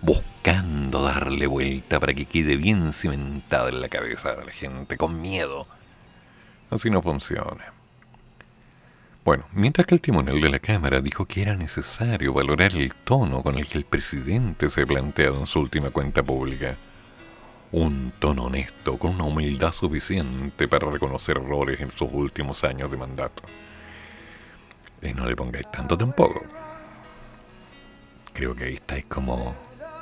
[0.00, 5.20] buscando darle vuelta para que quede bien cimentada en la cabeza de la gente, con
[5.20, 5.66] miedo.
[6.70, 7.72] Así no funciona.
[9.24, 13.42] Bueno, mientras que el timonel de la Cámara dijo que era necesario valorar el tono
[13.42, 16.76] con el que el presidente se ha planteado en su última cuenta pública,
[17.70, 22.96] un tono honesto con una humildad suficiente para reconocer errores en sus últimos años de
[22.96, 23.42] mandato.
[25.02, 26.42] Y no le pongáis tanto tampoco.
[28.32, 29.67] Creo que ahí estáis como...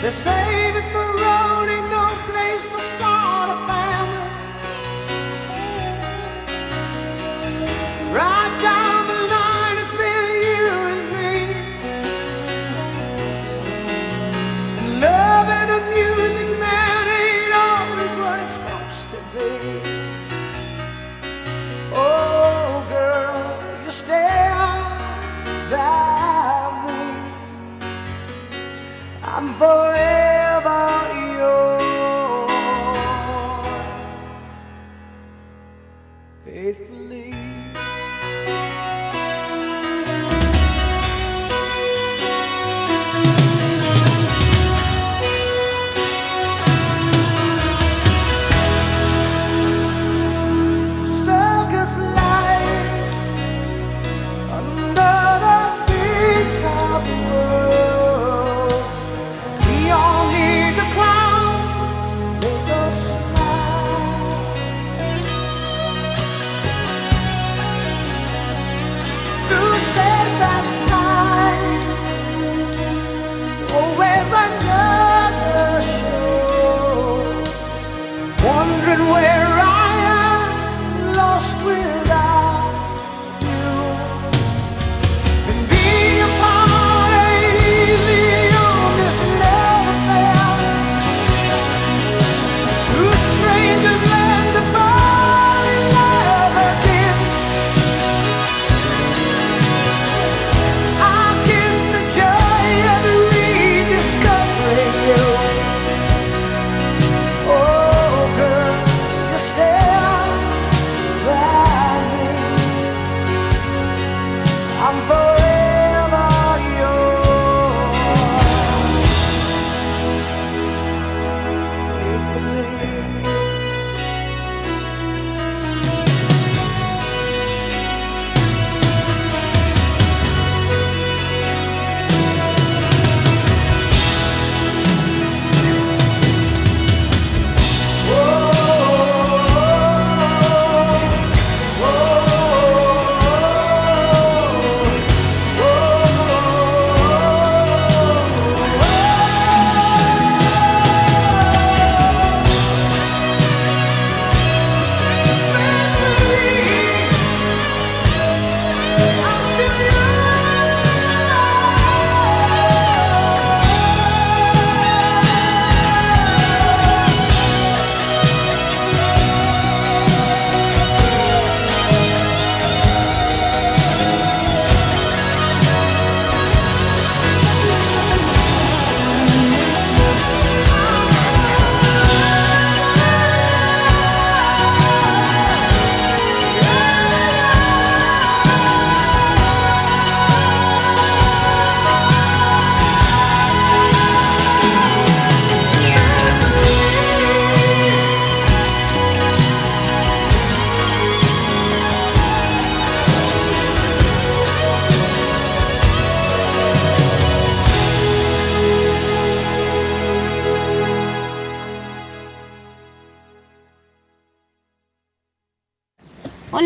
[0.00, 0.97] They say that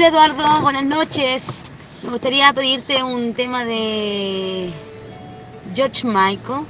[0.05, 1.65] Eduardo, buenas noches.
[2.03, 4.73] Me gustaría pedirte un tema de
[5.77, 6.67] George Michael.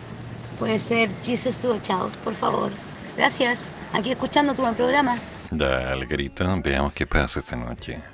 [0.58, 2.70] Puede ser Jesus to a Child, por favor.
[3.16, 3.72] Gracias.
[3.94, 5.14] Aquí escuchando tu buen programa.
[5.50, 6.54] Dale, grita.
[6.62, 8.11] Veamos qué pasa esta noche.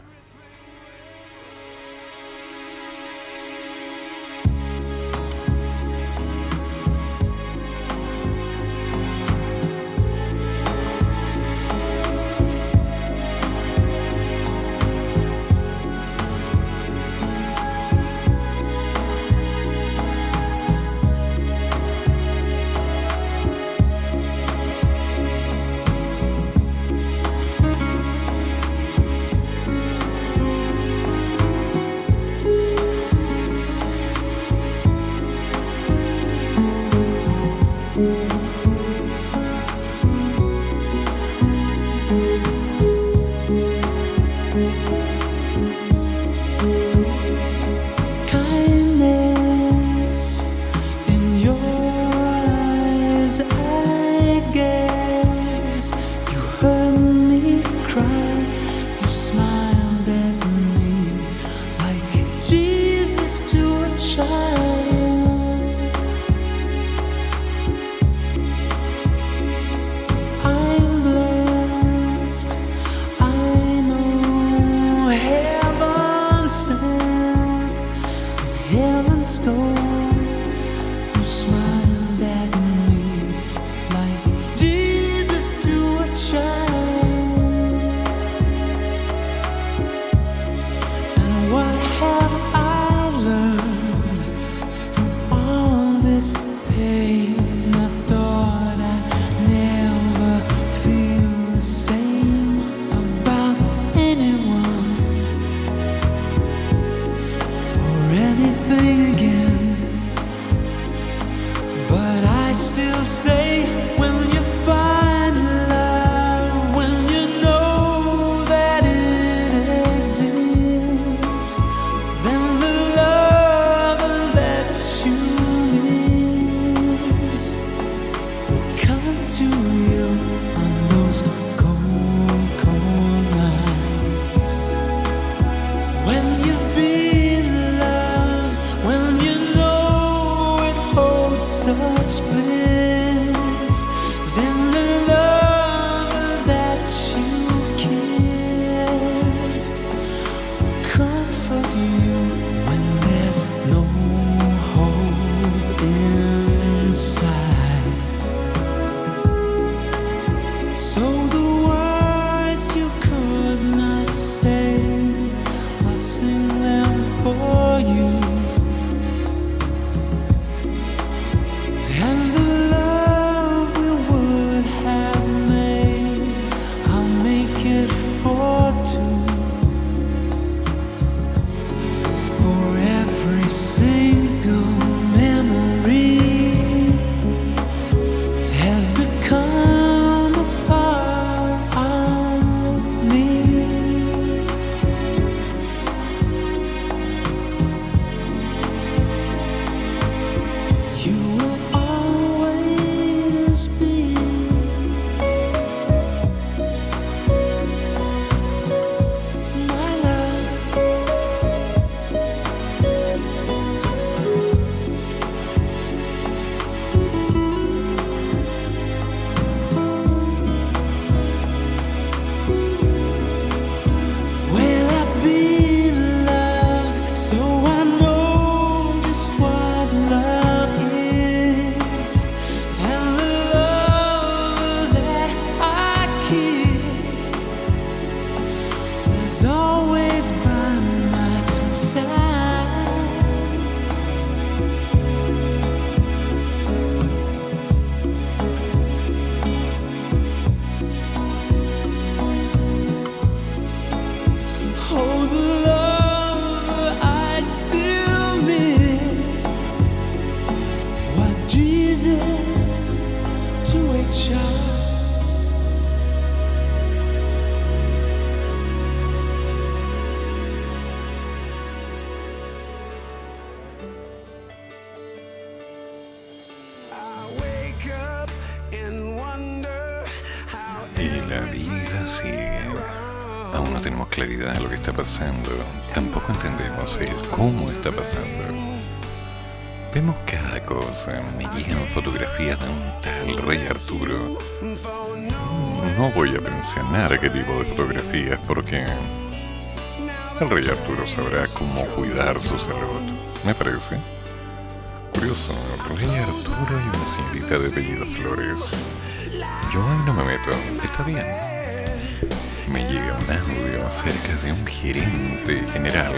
[313.98, 316.12] Acerca de un gerente general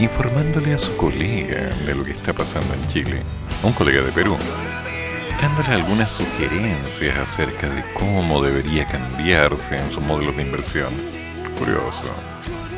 [0.00, 3.22] informándole a su colega de lo que está pasando en Chile,
[3.62, 4.38] un colega de Perú,
[5.38, 10.90] dándole algunas sugerencias acerca de cómo debería cambiarse en sus modelos de inversión.
[11.58, 12.10] Curioso,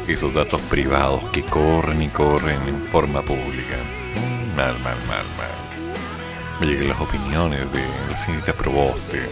[0.09, 3.77] esos datos privados que corren y corren en forma pública.
[4.17, 6.61] Mm, Mal, mal, mal, mal.
[6.61, 9.29] Me llegan las opiniones de la señorita Proboste,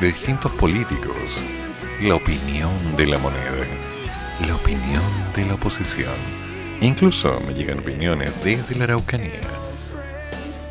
[0.00, 1.16] de distintos políticos,
[2.00, 3.66] la opinión de la moneda,
[4.46, 5.02] la opinión
[5.34, 6.14] de la oposición.
[6.80, 9.40] Incluso me llegan opiniones desde la Araucanía.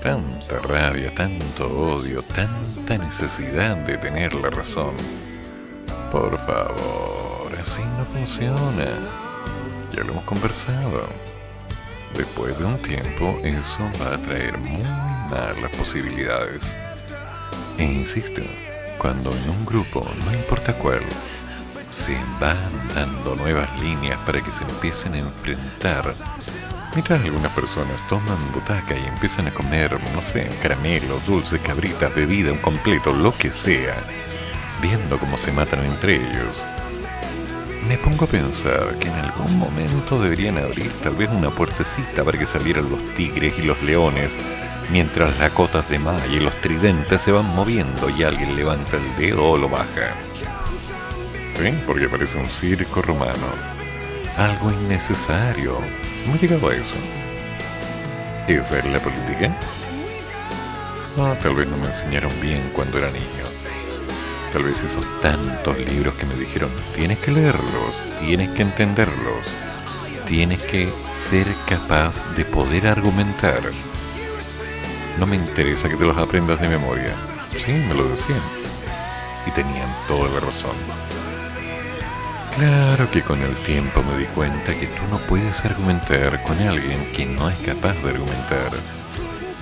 [0.01, 4.95] Tanta rabia, tanto odio, tanta necesidad de tener la razón.
[6.11, 8.85] Por favor, así no funciona.
[9.93, 11.07] Ya lo hemos conversado.
[12.15, 14.81] Después de un tiempo, eso va a traer muy
[15.29, 16.63] malas posibilidades.
[17.77, 18.41] E insisto,
[18.97, 21.01] cuando en un grupo, no importa cuál,
[21.97, 26.13] se van dando nuevas líneas para que se empiecen a enfrentar.
[26.93, 32.51] Mientras algunas personas toman butaca y empiezan a comer, no sé, caramelos, dulces, cabritas, bebida,
[32.51, 33.95] un completo, lo que sea,
[34.81, 36.63] viendo cómo se matan entre ellos.
[37.87, 42.37] Me pongo a pensar que en algún momento deberían abrir tal vez una puertecita para
[42.37, 44.31] que salieran los tigres y los leones,
[44.91, 49.15] mientras las cotas de malla y los tridentes se van moviendo y alguien levanta el
[49.17, 50.26] dedo o lo baja.
[51.57, 51.73] ¿Sí?
[51.87, 53.47] Porque parece un circo romano.
[54.37, 55.79] Algo innecesario.
[56.27, 56.95] No he llegado a eso.
[58.47, 59.51] ¿Esa es la política?
[61.17, 63.25] Ah, tal vez no me enseñaron bien cuando era niño.
[64.53, 69.43] Tal vez esos tantos libros que me dijeron, tienes que leerlos, tienes que entenderlos,
[70.27, 70.87] tienes que
[71.29, 73.61] ser capaz de poder argumentar.
[75.19, 77.13] No me interesa que te los aprendas de memoria.
[77.51, 78.41] Sí, me lo decían.
[79.47, 81.06] Y tenían toda la razón.
[82.57, 87.05] Claro que con el tiempo me di cuenta que tú no puedes argumentar con alguien
[87.15, 88.71] que no es capaz de argumentar.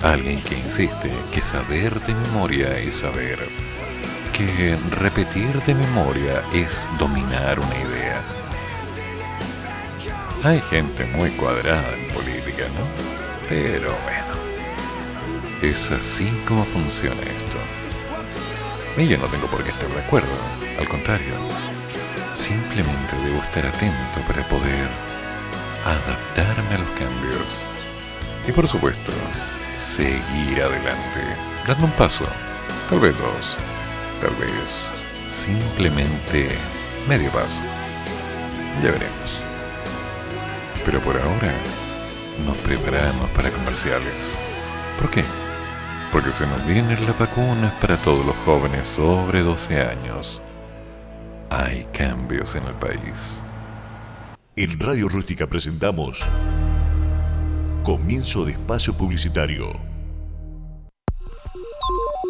[0.02, 3.38] Alguien que insiste que saber de memoria es saber.
[4.32, 8.22] Que repetir de memoria es dominar una idea.
[10.44, 13.46] Hay gente muy cuadrada en política, ¿no?
[13.46, 14.36] Pero bueno.
[15.60, 19.02] Es así como funciona esto.
[19.02, 20.32] Y yo no tengo por qué estar de acuerdo.
[20.78, 21.55] Al contrario.
[22.46, 24.86] Simplemente debo estar atento para poder
[25.84, 27.58] adaptarme a los cambios.
[28.46, 29.10] Y por supuesto,
[29.80, 31.22] seguir adelante,
[31.66, 32.24] dando un paso,
[32.88, 33.56] tal vez dos,
[34.20, 34.52] tal vez
[35.32, 36.50] simplemente
[37.08, 37.62] medio paso.
[38.80, 39.40] Ya veremos.
[40.84, 41.52] Pero por ahora,
[42.46, 44.36] nos preparamos para comerciales.
[45.00, 45.24] ¿Por qué?
[46.12, 50.40] Porque se nos vienen las vacunas para todos los jóvenes sobre 12 años.
[51.58, 53.40] Hay cambios en el país.
[54.56, 56.22] En Radio Rústica presentamos
[57.82, 59.72] Comienzo de espacio publicitario.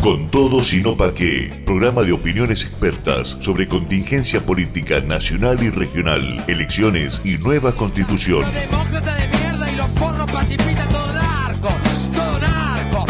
[0.06, 1.50] Con todo, sino pa' qué.
[1.66, 8.44] Programa de opiniones expertas sobre contingencia política nacional y regional, elecciones y nueva constitución.
[8.54, 11.68] Demócrata de mierda y los forros pacifistas, todo narco,
[12.14, 13.04] todo narco,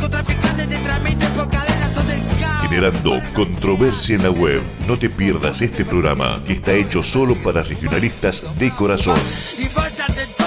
[0.00, 0.24] todo
[0.66, 2.20] te transmiten por cadenas son del.
[2.62, 4.60] Generando controversia en la web.
[4.88, 9.20] No te pierdas este programa que está hecho solo para regionalistas de corazón.
[9.56, 10.37] Y todas las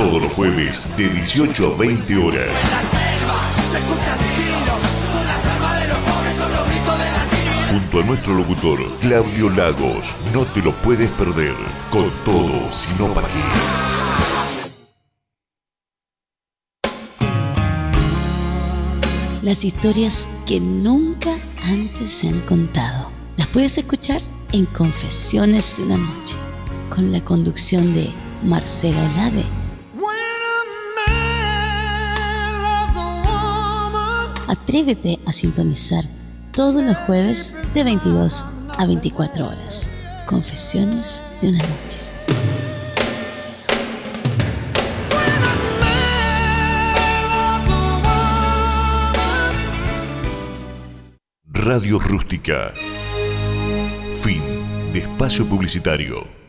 [0.00, 2.46] Todos los jueves de 18 a 20 horas.
[2.70, 3.38] la selva,
[3.70, 4.80] se escuchan tiros,
[5.12, 7.52] son las de los pobres, son los gritos de latino.
[7.70, 10.14] Junto a nuestro locutor Claudio Lagos.
[10.32, 11.54] No te lo puedes perder.
[11.90, 13.28] Con todo, sino pa' qué.
[19.42, 21.34] Las historias que nunca
[21.64, 23.10] antes se han contado.
[23.36, 24.22] Las puedes escuchar
[24.54, 26.36] en Confesiones de una noche,
[26.88, 28.10] con la conducción de
[28.42, 29.59] Marcela Olave.
[34.50, 36.04] Atrévete a sintonizar
[36.52, 38.44] todos los jueves de 22
[38.76, 39.88] a 24 horas.
[40.26, 42.00] Confesiones de una noche.
[51.46, 52.72] Radio Rústica.
[54.20, 54.42] Fin
[54.92, 56.39] de espacio publicitario.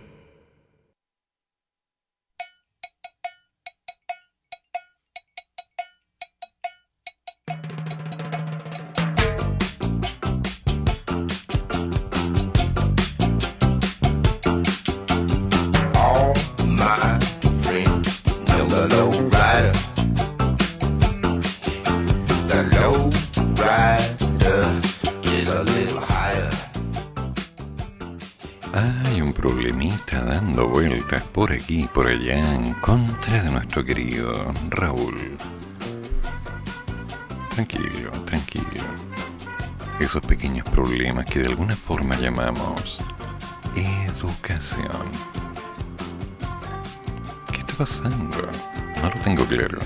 [47.81, 48.47] Pasando?
[49.01, 49.79] No lo tengo claro.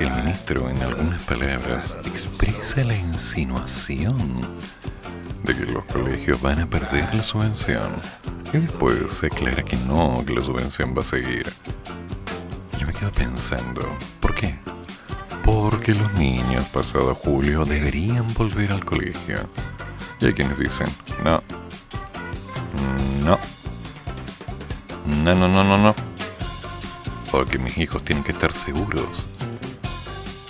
[0.00, 4.18] El ministro, en algunas palabras, expresa la insinuación
[5.44, 7.92] de que los colegios van a perder la subvención.
[8.52, 11.46] Y después se aclara que no, que la subvención va a seguir.
[12.76, 13.82] Yo me quedo pensando,
[14.18, 14.58] ¿por qué?
[15.44, 19.48] Porque los niños pasado julio deberían volver al colegio.
[20.20, 20.88] Y hay quienes dicen,
[21.22, 21.40] no,
[23.24, 23.38] no,
[25.22, 26.05] no, no, no, no, no.
[27.36, 29.26] Porque mis hijos tienen que estar seguros.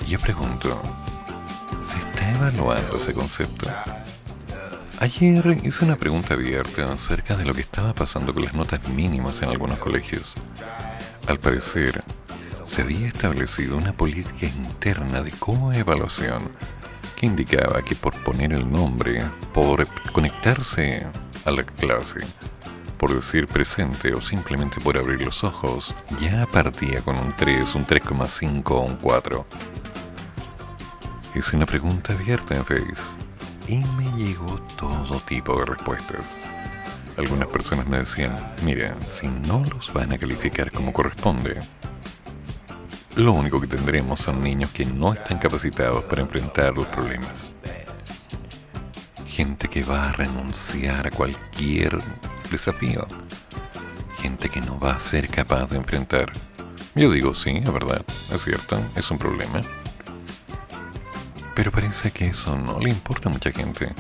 [0.07, 0.81] Y yo pregunto,
[1.85, 3.69] ¿se está evaluando ese concepto?
[5.01, 9.43] Ayer hice una pregunta abierta acerca de lo que estaba pasando con las notas mínimas
[9.43, 10.35] en algunos colegios.
[11.27, 12.05] Al parecer,
[12.67, 16.53] se había establecido una política interna de coevaluación
[17.17, 21.05] que indicaba que por poner el nombre, por conectarse
[21.45, 22.21] a la clase,
[22.99, 27.87] por decir presente o simplemente por abrir los ojos, ya partía con un 3, un
[27.87, 29.47] 3,5 o un 4.
[31.35, 33.13] Hice una pregunta abierta en Face
[33.69, 36.37] y me llegó todo tipo de respuestas.
[37.17, 38.35] Algunas personas me decían,
[38.65, 41.59] mira, si no los van a calificar como corresponde,
[43.17, 47.51] lo único que tendremos son niños que no están capacitados para enfrentar los problemas.
[49.37, 51.99] Gente que va a renunciar a cualquier
[52.51, 53.07] desafío.
[54.17, 56.33] Gente que no va a ser capaz de enfrentar.
[56.95, 59.61] Yo digo, sí, es verdad, es cierto, es un problema.
[61.55, 63.91] Pero parece que eso no le importa a mucha gente,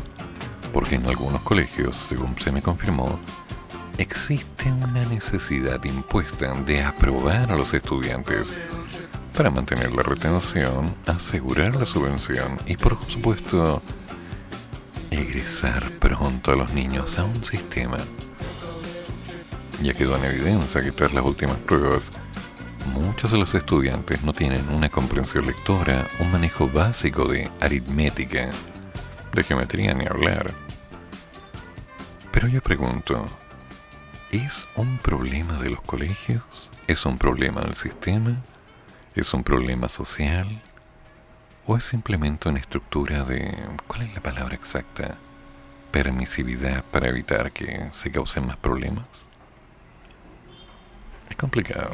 [0.72, 3.20] porque en algunos colegios, según se me confirmó,
[3.99, 8.47] existe una necesidad impuesta de aprobar a los estudiantes
[9.37, 13.82] para mantener la retención, asegurar la subvención y por supuesto
[15.11, 17.98] egresar pronto a los niños a un sistema.
[19.82, 22.11] Ya quedó en evidencia que tras las últimas pruebas,
[22.92, 28.50] muchos de los estudiantes no tienen una comprensión lectora, un manejo básico de aritmética,
[29.32, 30.52] de geometría ni hablar.
[32.32, 33.26] Pero yo pregunto,
[34.30, 36.42] ¿es un problema de los colegios?
[36.86, 38.36] ¿Es un problema del sistema?
[39.14, 40.62] ¿Es un problema social?
[41.68, 43.52] ¿O es simplemente una estructura de...
[43.88, 45.16] ¿cuál es la palabra exacta?
[45.90, 49.04] Permisividad para evitar que se causen más problemas?
[51.28, 51.90] Es complicado.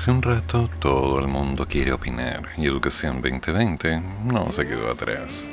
[0.00, 5.44] Hace un rato, todo el mundo quiere opinar y Educación 2020 no se quedó atrás.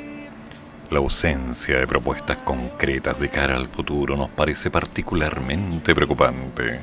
[0.90, 6.80] La ausencia de propuestas concretas de cara al futuro nos parece particularmente preocupante,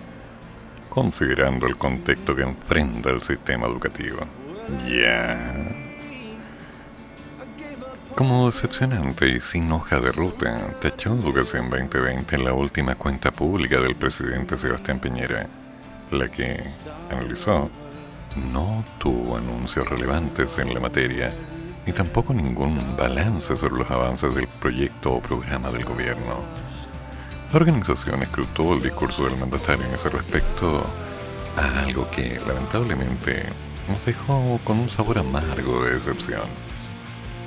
[0.90, 4.20] considerando el contexto que enfrenta el sistema educativo.
[4.88, 5.66] Ya.
[8.14, 13.80] Como decepcionante y sin hoja de ruta, tachó Educación 2020 en la última cuenta pública
[13.80, 15.50] del presidente Sebastián Piñera,
[16.12, 16.64] la que,
[17.10, 17.70] analizó,
[18.52, 21.34] no tuvo anuncios relevantes en la materia,
[21.86, 26.44] ni tampoco ningún balance sobre los avances del proyecto o programa del gobierno.
[27.52, 30.84] La organización escrutó el discurso del mandatario en ese respecto
[31.56, 33.44] a algo que, lamentablemente,
[33.88, 36.50] nos dejó con un sabor amargo de decepción.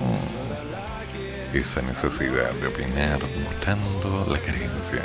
[0.01, 5.03] Mm, Esa necesidad de opinar mostrando la carencia.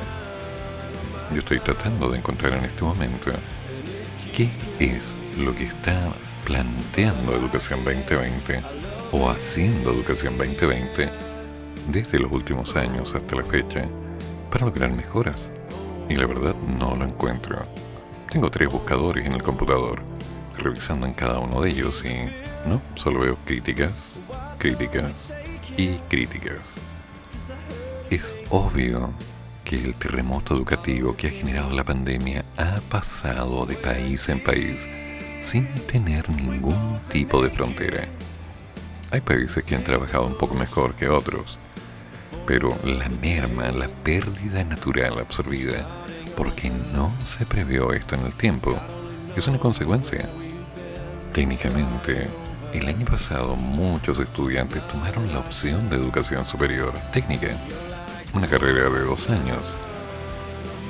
[1.33, 3.31] Yo estoy tratando de encontrar en este momento
[4.37, 4.47] qué
[4.79, 6.13] es lo que está
[6.45, 8.61] planteando Educación 2020
[9.13, 11.09] o haciendo Educación 2020
[11.87, 13.85] desde los últimos años hasta la fecha
[14.51, 15.49] para lograr mejoras.
[16.07, 17.65] Y la verdad no lo encuentro.
[18.31, 20.03] Tengo tres buscadores en el computador,
[20.59, 22.13] revisando en cada uno de ellos y
[22.69, 24.19] no, solo veo críticas,
[24.59, 25.33] críticas
[25.77, 26.73] y críticas.
[28.11, 29.11] Es obvio
[29.63, 34.87] que el terremoto educativo que ha generado la pandemia ha pasado de país en país
[35.43, 38.05] sin tener ningún tipo de frontera.
[39.11, 41.57] Hay países que han trabajado un poco mejor que otros,
[42.47, 45.87] pero la merma, la pérdida natural absorbida,
[46.35, 48.75] porque no se previó esto en el tiempo,
[49.35, 50.29] es una consecuencia.
[51.33, 52.29] Técnicamente,
[52.73, 57.49] el año pasado muchos estudiantes tomaron la opción de educación superior técnica,
[58.33, 59.73] una carrera de dos años.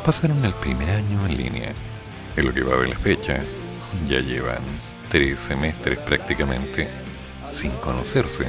[0.06, 1.74] Pasaron el primer año en línea.
[2.36, 3.38] En lo que va de la fecha,
[4.08, 4.64] ya llevan
[5.10, 6.88] tres semestres prácticamente
[7.52, 8.46] sin conocerse,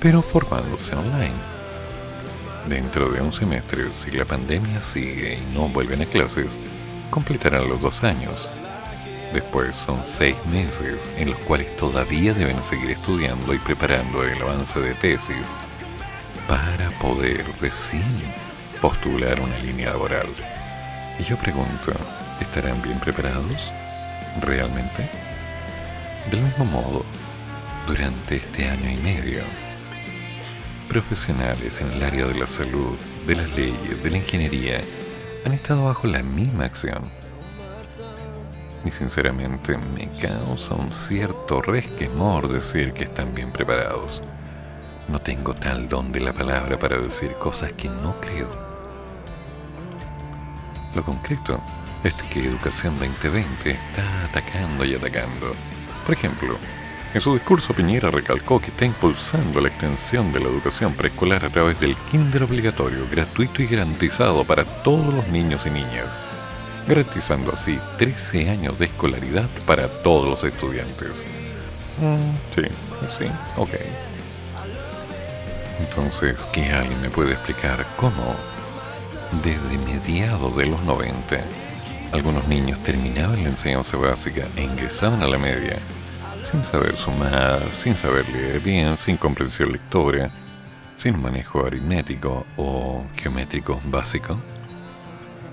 [0.00, 1.54] pero formándose online.
[2.66, 6.48] Dentro de un semestre, si la pandemia sigue y no vuelven a clases,
[7.10, 8.48] completarán los dos años.
[9.34, 14.80] Después son seis meses en los cuales todavía deben seguir estudiando y preparando el avance
[14.80, 15.46] de tesis
[16.48, 18.02] para poder recién
[18.80, 20.28] postular una línea laboral.
[21.18, 21.92] Y yo pregunto,
[22.40, 23.70] ¿estarán bien preparados?
[24.40, 25.08] ¿Realmente?
[26.30, 27.04] Del mismo modo,
[27.86, 29.42] durante este año y medio,
[30.88, 32.96] profesionales en el área de la salud,
[33.26, 34.80] de las leyes, de la ingeniería,
[35.46, 37.10] han estado bajo la misma acción.
[38.84, 44.22] Y sinceramente me causa un cierto resquemor decir que están bien preparados.
[45.08, 48.50] No tengo tal don de la palabra para decir cosas que no creo.
[50.94, 51.60] Lo concreto
[52.02, 55.52] es que Educación 2020 está atacando y atacando.
[56.06, 56.56] Por ejemplo,
[57.12, 61.50] en su discurso Piñera recalcó que está impulsando la extensión de la educación preescolar a
[61.50, 66.18] través del kinder obligatorio, gratuito y garantizado para todos los niños y niñas,
[66.88, 71.12] garantizando así 13 años de escolaridad para todos los estudiantes.
[72.00, 72.62] Mm, sí,
[73.18, 73.26] sí,
[73.56, 73.70] ok.
[75.80, 78.36] Entonces, ¿qué alguien me puede explicar cómo,
[79.42, 81.40] desde mediados de los 90,
[82.12, 85.78] algunos niños terminaban la enseñanza básica e ingresaban a la media
[86.44, 90.30] sin saber sumar, sin saber leer bien, sin comprensión lectora,
[90.94, 94.38] sin manejo aritmético o geométrico básico?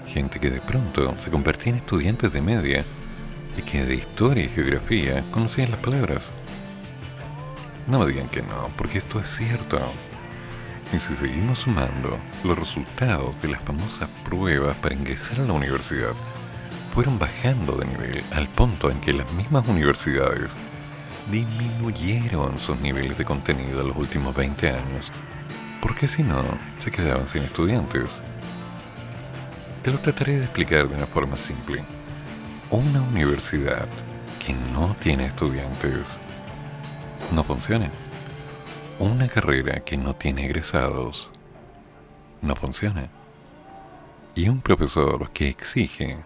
[0.07, 2.85] Gente que de pronto se convertía en estudiantes de media
[3.57, 6.31] y que de historia y geografía conocían las palabras.
[7.88, 9.80] No me digan que no, porque esto es cierto.
[10.93, 16.11] Y si seguimos sumando, los resultados de las famosas pruebas para ingresar a la universidad
[16.93, 20.51] fueron bajando de nivel al punto en que las mismas universidades
[21.31, 25.11] disminuyeron sus niveles de contenido en los últimos 20 años,
[25.81, 26.43] porque si no,
[26.80, 28.22] se quedaban sin estudiantes.
[29.84, 31.84] Te lo trataré de explicar de una forma simple.
[32.69, 33.88] Una universidad
[34.45, 36.18] que no tiene estudiantes
[37.31, 37.89] no funciona.
[39.02, 41.28] Una carrera que no tiene egresados
[42.40, 43.10] no funciona.
[44.36, 46.19] Y un profesor que exige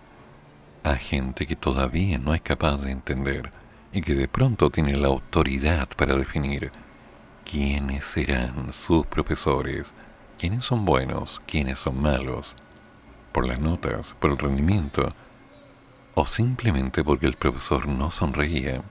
[0.84, 3.50] a gente que todavía no es capaz de entender
[3.94, 6.74] y que de pronto tiene la autoridad para definir
[7.50, 9.94] quiénes serán sus profesores,
[10.38, 12.58] quiénes son buenos, quiénes son malos,
[13.32, 15.08] por las notas, por el rendimiento,
[16.14, 18.82] o simplemente porque el profesor no sonreía.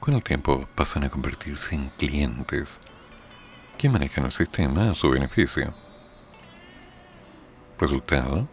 [0.00, 2.80] Con el tiempo pasan a convertirse en clientes
[3.78, 5.72] que manejan el sistema a su beneficio.
[7.78, 8.48] Resultado,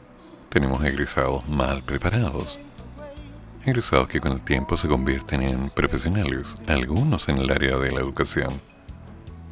[0.49, 2.59] tenemos egresados mal preparados
[3.67, 7.99] egresados que con el tiempo se convierten en profesionales, algunos en el área de la
[7.99, 8.47] educación,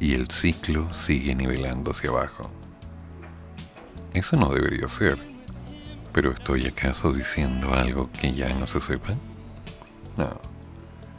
[0.00, 2.46] y el ciclo sigue nivelando hacia abajo.
[4.14, 5.18] Eso no debería ser,
[6.14, 9.12] pero ¿estoy acaso diciendo algo que ya no se sepa?
[10.16, 10.40] No,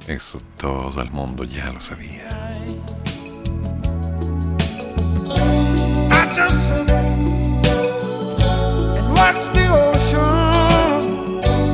[0.08, 2.30] eso todo el mundo ya lo sabía.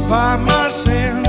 [0.09, 1.22] By myself,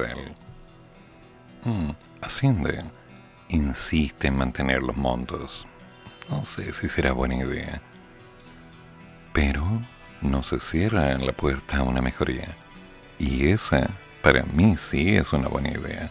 [0.00, 0.36] universal.
[1.64, 1.90] Mm,
[2.22, 2.84] Hacienda
[3.48, 5.66] insiste en mantener los montos.
[6.28, 7.80] No sé si será buena idea.
[9.32, 9.64] Pero
[10.20, 12.56] no se cierra la puerta a una mejoría.
[13.18, 13.90] Y esa,
[14.22, 16.10] para mí, sí es una buena idea.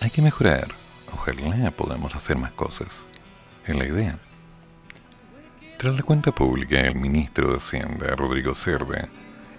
[0.00, 0.68] Hay que mejorar.
[1.12, 3.04] Ojalá podamos hacer más cosas.
[3.66, 4.18] Es la idea.
[5.78, 9.08] Tras la cuenta pública, el ministro de Hacienda, Rodrigo Cerda,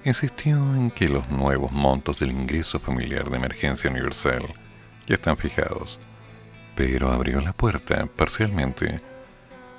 [0.05, 4.53] insistió en que los nuevos montos del ingreso familiar de emergencia universal
[5.07, 5.99] ya están fijados,
[6.75, 8.99] pero abrió la puerta parcialmente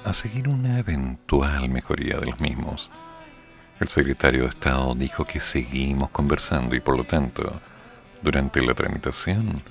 [0.04, 2.90] a seguir una eventual mejoría de los mismos.
[3.78, 7.60] El secretario de Estado dijo que seguimos conversando y por lo tanto,
[8.22, 9.62] durante la tramitación,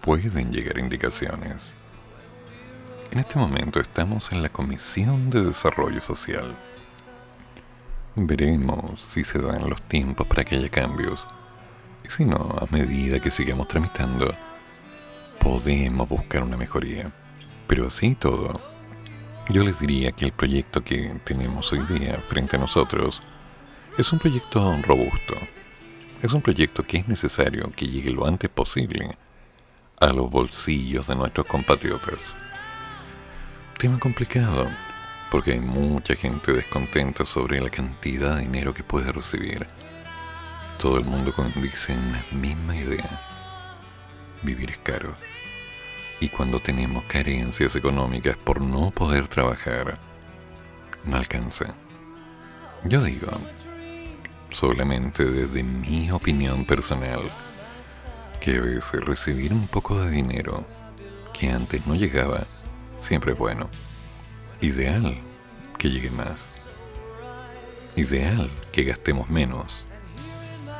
[0.00, 1.72] pueden llegar indicaciones.
[3.10, 6.54] En este momento estamos en la Comisión de Desarrollo Social.
[8.16, 11.26] Veremos si se dan los tiempos para que haya cambios.
[12.04, 14.32] Y si no, a medida que sigamos tramitando,
[15.40, 17.10] podemos buscar una mejoría.
[17.66, 18.54] Pero así todo,
[19.48, 23.20] yo les diría que el proyecto que tenemos hoy día frente a nosotros
[23.98, 25.34] es un proyecto robusto.
[26.22, 29.10] Es un proyecto que es necesario que llegue lo antes posible
[30.00, 32.36] a los bolsillos de nuestros compatriotas.
[33.78, 34.68] Tema complicado,
[35.34, 39.66] porque hay mucha gente descontenta sobre la cantidad de dinero que puede recibir.
[40.78, 43.20] Todo el mundo condice en la misma idea.
[44.44, 45.16] Vivir es caro.
[46.20, 49.98] Y cuando tenemos carencias económicas por no poder trabajar,
[51.02, 51.74] no alcanza.
[52.84, 53.32] Yo digo,
[54.50, 57.28] solamente desde mi opinión personal,
[58.40, 60.64] que a veces recibir un poco de dinero
[61.32, 62.44] que antes no llegaba,
[63.00, 63.68] siempre es bueno.
[64.60, 65.23] Ideal
[65.84, 66.46] que llegue más.
[67.94, 69.84] Ideal que gastemos menos.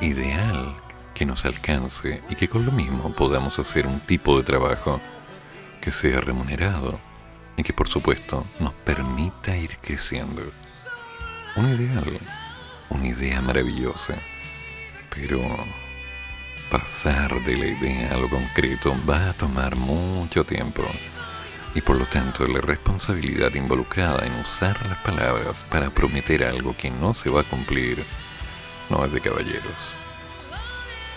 [0.01, 0.75] Ideal
[1.15, 5.03] que nos alcance y que con lo mismo podamos hacer un tipo de trabajo
[5.83, 6.99] que sea remunerado
[7.59, 10.41] y que por supuesto nos permita ir creciendo.
[11.57, 12.19] Un ideal,
[12.89, 14.15] una idea maravillosa,
[15.15, 15.39] pero
[16.71, 20.83] pasar de la idea a lo concreto va a tomar mucho tiempo
[21.75, 26.91] y por lo tanto la responsabilidad involucrada en usar las palabras para prometer algo que
[26.91, 28.05] no se va a cumplir
[28.91, 29.95] no es de caballeros.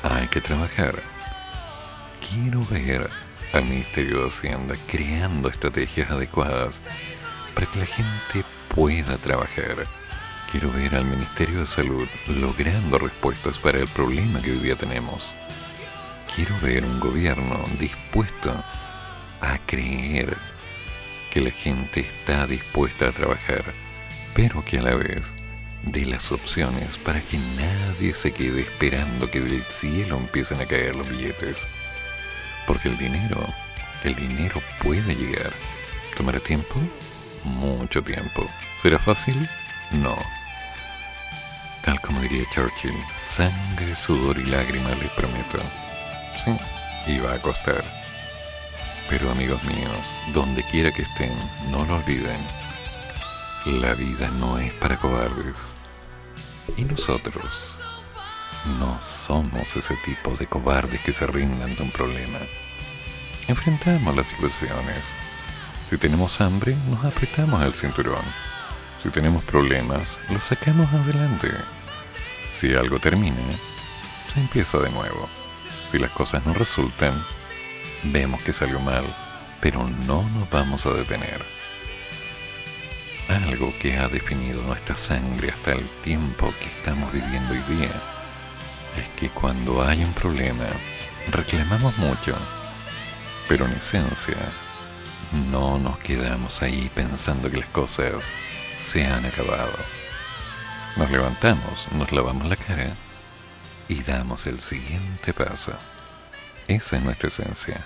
[0.04, 0.96] Hay que trabajar.
[2.28, 3.10] Quiero ver
[3.54, 6.82] al Ministerio de Hacienda creando estrategias adecuadas
[7.54, 9.86] para que la gente pueda trabajar.
[10.52, 15.28] Quiero ver al Ministerio de Salud logrando respuestas para el problema que hoy día tenemos.
[16.36, 18.87] Quiero ver un gobierno dispuesto a
[19.68, 20.38] creer
[21.32, 23.64] que la gente está dispuesta a trabajar,
[24.34, 25.32] pero que a la vez
[25.84, 30.96] dé las opciones para que nadie se quede esperando que del cielo empiecen a caer
[30.96, 31.58] los billetes.
[32.66, 33.46] Porque el dinero,
[34.04, 35.52] el dinero puede llegar.
[36.16, 36.76] ¿Tomará tiempo?
[37.44, 38.50] Mucho tiempo.
[38.82, 39.48] ¿Será fácil?
[39.92, 40.18] No.
[41.86, 42.92] Tal como diría Churchill,
[43.22, 45.60] sangre, sudor y lágrimas les prometo.
[46.44, 46.52] Sí,
[47.08, 47.84] y va a costar.
[49.10, 49.98] Pero amigos míos,
[50.34, 51.38] donde quiera que estén,
[51.72, 52.40] no lo olviden.
[53.66, 55.58] La vida no es para cobardes.
[56.76, 57.46] Y nosotros
[58.80, 62.40] no somos ese tipo de cobardes que se rinden ante un problema.
[63.48, 65.00] Enfrentamos las situaciones.
[65.90, 68.26] Si tenemos hambre, nos apretamos el cinturón.
[69.02, 71.50] Si tenemos problemas, los sacamos adelante.
[72.52, 73.38] Si algo termina,
[74.34, 75.30] se empieza de nuevo.
[75.90, 77.24] Si las cosas no resultan,
[78.04, 79.06] vemos que salió mal,
[79.62, 81.42] pero no nos vamos a detener.
[83.30, 87.92] Algo que ha definido nuestra sangre hasta el tiempo que estamos viviendo hoy día
[88.98, 90.66] es que cuando hay un problema,
[91.32, 92.36] reclamamos mucho,
[93.48, 94.38] pero en esencia
[95.52, 98.24] no nos quedamos ahí pensando que las cosas
[98.82, 99.74] se han acabado.
[100.96, 102.96] Nos levantamos, nos lavamos la cara
[103.90, 105.74] y damos el siguiente paso.
[106.68, 107.86] Esa es nuestra esencia.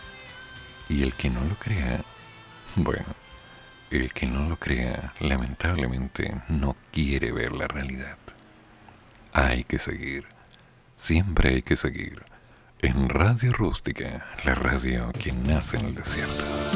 [0.90, 2.02] Y el que no lo crea,
[2.76, 3.06] bueno,
[3.92, 8.18] el que no lo crea, lamentablemente no quiere ver la realidad.
[9.34, 10.26] Hay que seguir.
[10.98, 12.24] Siempre hay que seguir.
[12.82, 16.71] En Radio Rústica, la radio que nace en el desierto.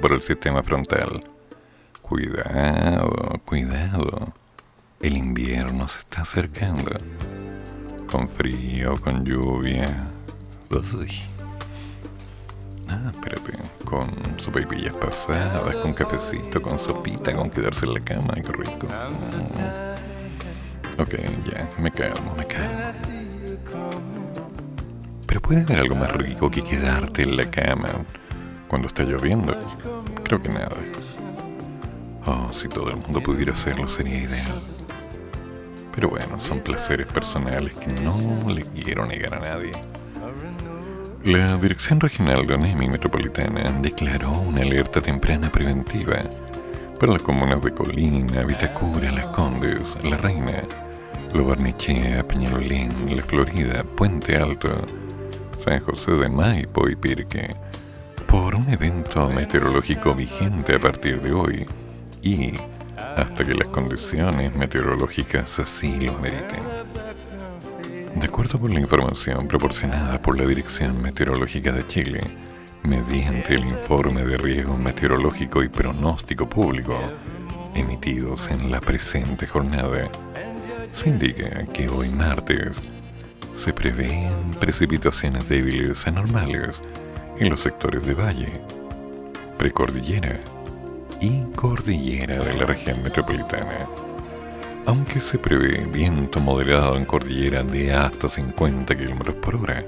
[0.00, 1.24] Por el sistema frontal.
[2.02, 4.34] Cuidado, cuidado.
[5.00, 6.92] El invierno se está acercando.
[8.10, 10.08] Con frío, con lluvia.
[10.70, 11.10] Uy.
[12.88, 13.54] Ah, espérate.
[13.84, 18.34] Con sopaipillas pasadas, con cafecito, con sopita, con quedarse en la cama.
[18.34, 18.86] Qué rico.
[18.86, 19.40] Mm.
[21.00, 21.14] Ok,
[21.50, 21.70] ya.
[21.78, 22.92] Me calmo, me calmo.
[25.26, 28.04] Pero puede haber algo más rico que quedarte en la cama
[28.84, 29.56] cuando está lloviendo.
[30.24, 30.76] Creo que nada.
[32.26, 34.60] Oh, si todo el mundo pudiera hacerlo sería ideal.
[35.94, 38.16] Pero bueno, son placeres personales que no
[38.50, 39.72] le quiero negar a nadie.
[41.24, 46.16] La Dirección Regional de ONEMI Metropolitana declaró una alerta temprana preventiva
[47.00, 50.62] para las comunas de Colina, Vitacura, Las Condes, La Reina,
[51.32, 54.68] Lo Barnechea, Peñalolén, La Florida, Puente Alto,
[55.58, 57.54] San José de Maipo y Pirque,
[58.34, 61.66] por un evento meteorológico vigente a partir de hoy
[62.20, 62.54] y
[63.16, 66.64] hasta que las condiciones meteorológicas así lo ameriten.
[68.16, 72.22] De acuerdo con la información proporcionada por la Dirección Meteorológica de Chile,
[72.82, 76.98] mediante el informe de riesgo meteorológico y pronóstico público
[77.76, 80.10] emitidos en la presente jornada,
[80.90, 82.82] se indica que hoy martes
[83.52, 86.82] se prevén precipitaciones débiles anormales
[87.38, 88.52] en los sectores de valle,
[89.58, 90.40] precordillera
[91.20, 93.88] y cordillera de la región metropolitana.
[94.86, 99.80] Aunque se prevé viento moderado en cordillera de hasta 50 km por hora,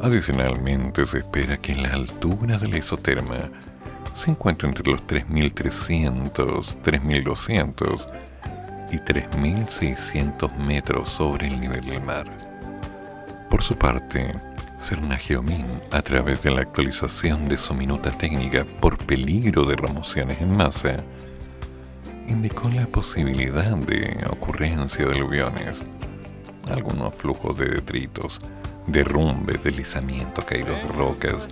[0.00, 3.50] adicionalmente se espera que la altura de la isoterma
[4.14, 8.06] se encuentre entre los 3.300, 3.200
[8.90, 12.26] y 3.600 metros sobre el nivel del mar.
[13.48, 14.34] Por su parte,
[14.78, 20.40] Serna Geomin, a través de la actualización de su minuta técnica por peligro de remociones
[20.40, 21.02] en masa,
[22.28, 25.84] indicó la posibilidad de ocurrencia de aluviones,
[26.70, 28.40] algunos flujos de detritos,
[28.86, 31.48] derrumbes, deslizamientos, caídos de rocas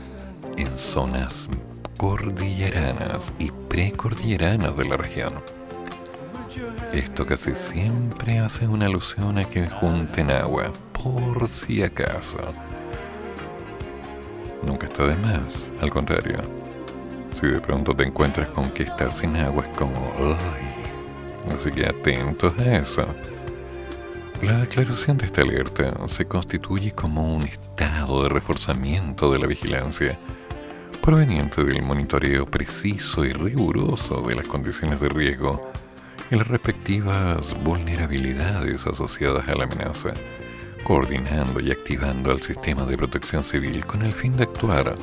[0.56, 1.48] en zonas
[1.96, 5.34] cordilleranas y precordilleranas de la región.
[6.92, 12.38] Esto casi siempre hace una alusión a que junten agua, por si acaso.
[14.66, 16.38] Nunca está de más, al contrario.
[17.40, 21.54] Si de pronto te encuentras con que estar sin agua es como, ¡ay!
[21.54, 23.06] Así que atentos a eso.
[24.42, 30.18] La aclaración de esta alerta se constituye como un estado de reforzamiento de la vigilancia
[31.00, 35.70] proveniente del monitoreo preciso y riguroso de las condiciones de riesgo
[36.30, 40.12] y las respectivas vulnerabilidades asociadas a la amenaza,
[40.86, 44.94] coordinando y activando el sistema de protección civil con el fin de actuar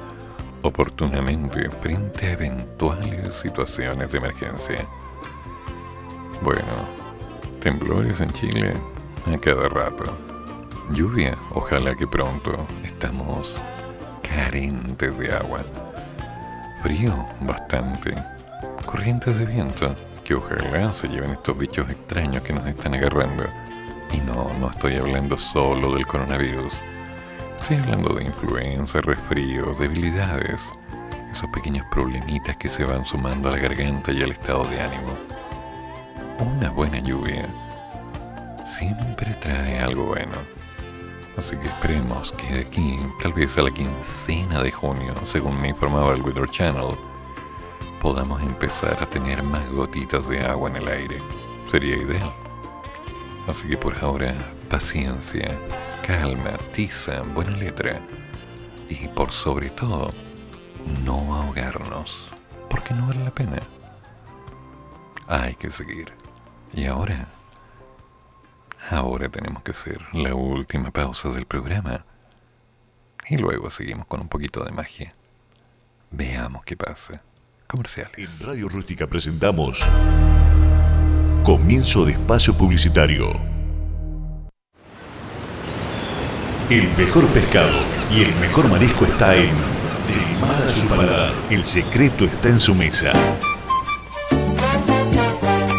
[0.61, 4.87] oportunamente frente a eventuales situaciones de emergencia.
[6.41, 6.87] Bueno,
[7.59, 8.73] temblores en Chile
[9.25, 10.17] a cada rato.
[10.91, 12.65] Lluvia, ojalá que pronto.
[12.81, 13.59] Estamos
[14.21, 15.65] carentes de agua.
[16.81, 18.15] Frío, bastante.
[18.85, 19.93] Corrientes de viento,
[20.23, 23.43] que ojalá se lleven estos bichos extraños que nos están agarrando.
[24.13, 26.73] Y no, no estoy hablando solo del coronavirus.
[27.59, 30.61] Estoy hablando de influenza, resfríos, debilidades,
[31.31, 35.17] esos pequeños problemitas que se van sumando a la garganta y al estado de ánimo.
[36.39, 37.47] Una buena lluvia
[38.63, 40.35] siempre trae algo bueno.
[41.35, 45.69] Así que esperemos que de aquí, tal vez a la quincena de junio, según me
[45.69, 46.95] informaba el Weather Channel,
[47.99, 51.17] podamos empezar a tener más gotitas de agua en el aire.
[51.67, 52.42] Sería ideal.
[53.47, 54.33] Así que por ahora,
[54.69, 55.59] paciencia,
[56.05, 58.01] calma, tiza, buena letra.
[58.87, 60.11] Y por sobre todo,
[61.03, 62.29] no ahogarnos,
[62.69, 63.61] porque no vale la pena.
[65.27, 66.13] Hay que seguir.
[66.73, 67.27] Y ahora,
[68.89, 72.05] ahora tenemos que hacer la última pausa del programa.
[73.27, 75.11] Y luego seguimos con un poquito de magia.
[76.11, 77.21] Veamos qué pasa.
[77.67, 78.39] Comerciales.
[78.39, 79.85] En Radio Rústica presentamos
[81.43, 83.25] Comienzo de espacio publicitario.
[86.69, 87.79] El mejor pescado
[88.09, 91.33] y el mejor marisco está en Del mar a su paladar.
[91.49, 93.11] El secreto está en su mesa.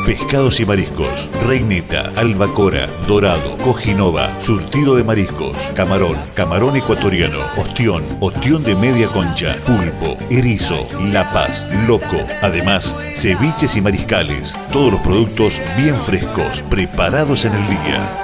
[0.05, 8.63] Pescados y mariscos, reineta, albacora, dorado, cojinova, surtido de mariscos, camarón, camarón ecuatoriano, ostión, ostión
[8.65, 12.19] de media concha, pulpo, erizo, lapas, loco.
[12.43, 18.24] Además, ceviches y mariscales, todos los productos bien frescos, preparados en el día.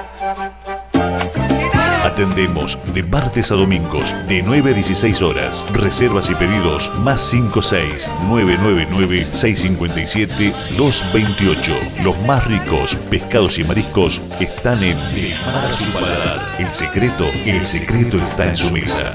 [2.20, 5.64] Atendemos de martes a domingos de 9 a 16 horas.
[5.72, 11.72] Reservas y pedidos más 56 999 657 228.
[12.04, 16.56] Los más ricos pescados y mariscos están en De Mar a su paladar.
[16.58, 19.14] El secreto, el secreto está en su mesa.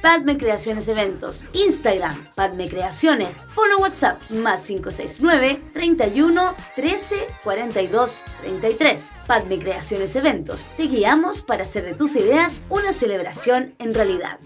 [0.00, 9.12] Padme Creaciones Eventos, Instagram, Padme Creaciones, Fono WhatsApp, más 569 31 13 42 33.
[9.26, 14.38] Padme Creaciones Eventos, te guiamos para hacer de tus ideas una celebración en realidad.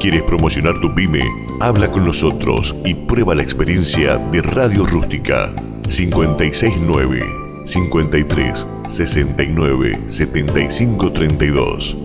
[0.00, 1.22] ¿Quieres promocionar tu pyme?
[1.60, 5.50] Habla con nosotros y prueba la experiencia de Radio Rústica
[5.88, 11.96] 569 53 69 75 32.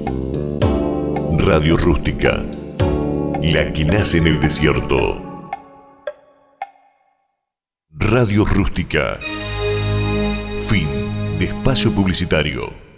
[1.38, 2.42] Radio Rústica,
[3.42, 5.52] la que nace en el desierto.
[7.92, 9.20] Radio Rústica.
[10.68, 10.88] Fin
[11.38, 12.89] de espacio publicitario.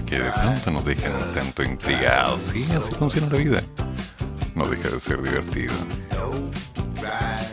[0.00, 2.40] Que de pronto nos dejan un tanto intrigados.
[2.50, 3.62] Sí, así funciona la vida.
[4.54, 5.74] No deja de ser divertido.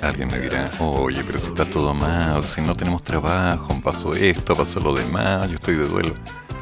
[0.02, 4.56] Alguien me dirá, oye, pero si está todo mal, si no tenemos trabajo, pasó esto,
[4.56, 6.14] pasó lo demás, yo estoy de duelo.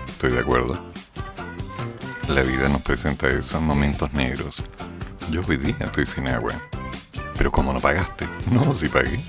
[0.08, 0.84] Estoy de acuerdo.
[2.30, 4.64] La vida nos presenta esos momentos negros.
[5.30, 6.54] Yo hoy día estoy sin agua.
[7.38, 8.28] Pero ¿cómo no pagaste?
[8.52, 9.20] No, sí pagué.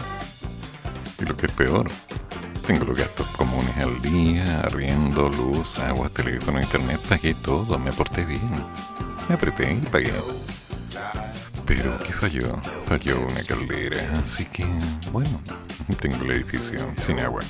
[1.20, 1.90] Y lo que es peor,
[2.68, 8.26] tengo los gastos comunes al día, arriendo, luz, agua, teléfono, internet, pagué todo, me porté
[8.26, 8.42] bien.
[9.26, 10.12] Me apreté y pagué.
[11.64, 12.60] Pero ¿qué falló?
[12.86, 14.66] Falló una caldera, así que,
[15.10, 15.40] bueno,
[15.98, 17.40] tengo el edificio sin agua.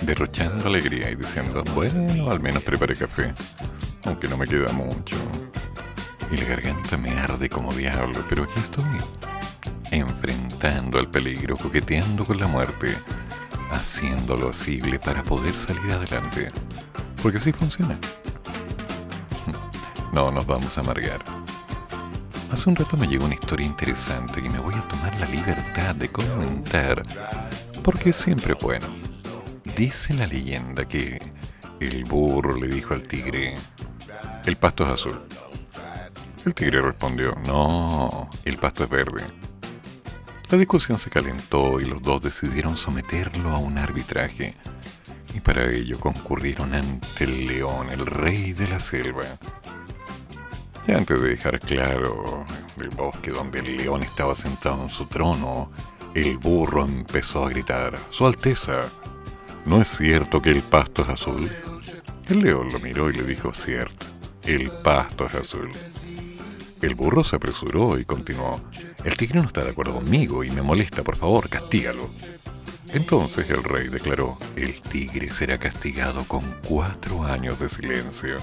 [0.00, 3.32] Derrochando alegría y diciendo, bueno, al menos preparé café,
[4.04, 5.14] aunque no me queda mucho.
[6.32, 8.84] Y la garganta me arde como diablo, pero aquí estoy
[9.92, 12.96] enfrentando al peligro, coqueteando con la muerte,
[13.70, 16.48] haciéndolo asible para poder salir adelante.
[17.22, 17.98] Porque así funciona.
[20.12, 21.24] No nos vamos a amargar.
[22.52, 25.92] Hace un rato me llegó una historia interesante que me voy a tomar la libertad
[25.96, 27.02] de comentar,
[27.82, 28.86] porque es siempre bueno.
[29.76, 31.20] Dice la leyenda que
[31.80, 33.56] el burro le dijo al tigre,
[34.44, 35.20] el pasto es azul.
[36.44, 39.22] El tigre respondió, no, el pasto es verde.
[40.54, 44.54] La discusión se calentó y los dos decidieron someterlo a un arbitraje.
[45.34, 49.24] Y para ello concurrieron ante el león, el rey de la selva.
[50.86, 52.44] Y antes de dejar claro
[52.80, 55.72] el bosque donde el león estaba sentado en su trono,
[56.14, 58.84] el burro empezó a gritar, Su Alteza,
[59.66, 61.50] ¿no es cierto que el pasto es azul?
[62.28, 64.06] El león lo miró y le dijo, cierto,
[64.44, 65.72] el pasto es azul.
[66.84, 68.60] El burro se apresuró y continuó.
[69.04, 72.10] El tigre no está de acuerdo conmigo y me molesta, por favor, castígalo.
[72.92, 78.36] Entonces el rey declaró, el tigre será castigado con cuatro años de silencio.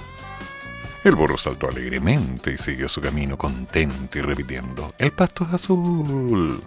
[1.03, 6.63] El burro saltó alegremente y siguió su camino contento y repitiendo, el pasto es azul.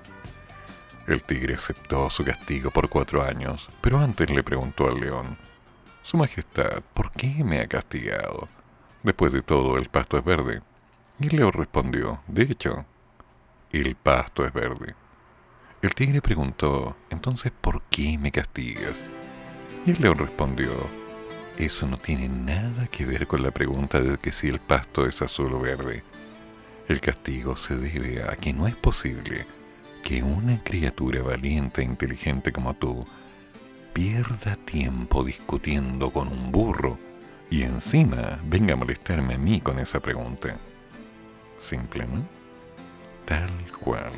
[1.09, 5.37] El tigre aceptó su castigo por cuatro años, pero antes le preguntó al león,
[6.05, 8.49] Su Majestad, ¿por qué me ha castigado?
[9.03, 10.63] Después de todo, el pasto es verde.
[11.21, 12.85] Y león respondió, de hecho,
[13.71, 14.95] el pasto es verde.
[15.81, 19.01] El tigre preguntó, entonces, ¿por qué me castigas?
[19.87, 20.73] Y el león respondió,
[21.57, 25.23] eso no tiene nada que ver con la pregunta de que si el pasto es
[25.23, 26.03] azul o verde.
[26.89, 29.47] El castigo se debe a que no es posible
[30.03, 33.07] que una criatura valiente e inteligente como tú
[33.93, 36.99] pierda tiempo discutiendo con un burro
[37.51, 40.57] y encima venga a molestarme a mí con esa pregunta.
[41.65, 42.23] Simple, ¿no?
[43.25, 43.49] Tal
[43.81, 44.13] cual.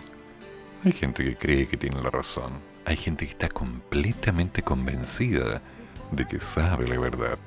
[0.84, 2.54] Hay gente que cree que tiene la razón.
[2.84, 5.62] Hay gente que está completamente convencida
[6.10, 7.38] de que sabe la verdad.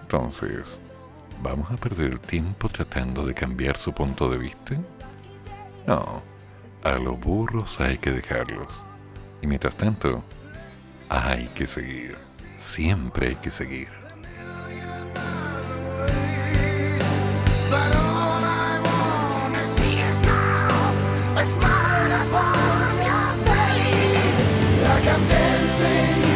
[0.00, 0.78] Entonces,
[1.42, 4.78] ¿vamos a perder el tiempo tratando de cambiar su punto de vista?
[5.86, 6.22] No,
[6.82, 8.68] a los burros hay que dejarlos.
[9.42, 10.24] Y mientras tanto,
[11.10, 12.16] hay que seguir.
[12.56, 13.88] Siempre hay que seguir.
[25.82, 26.31] sing.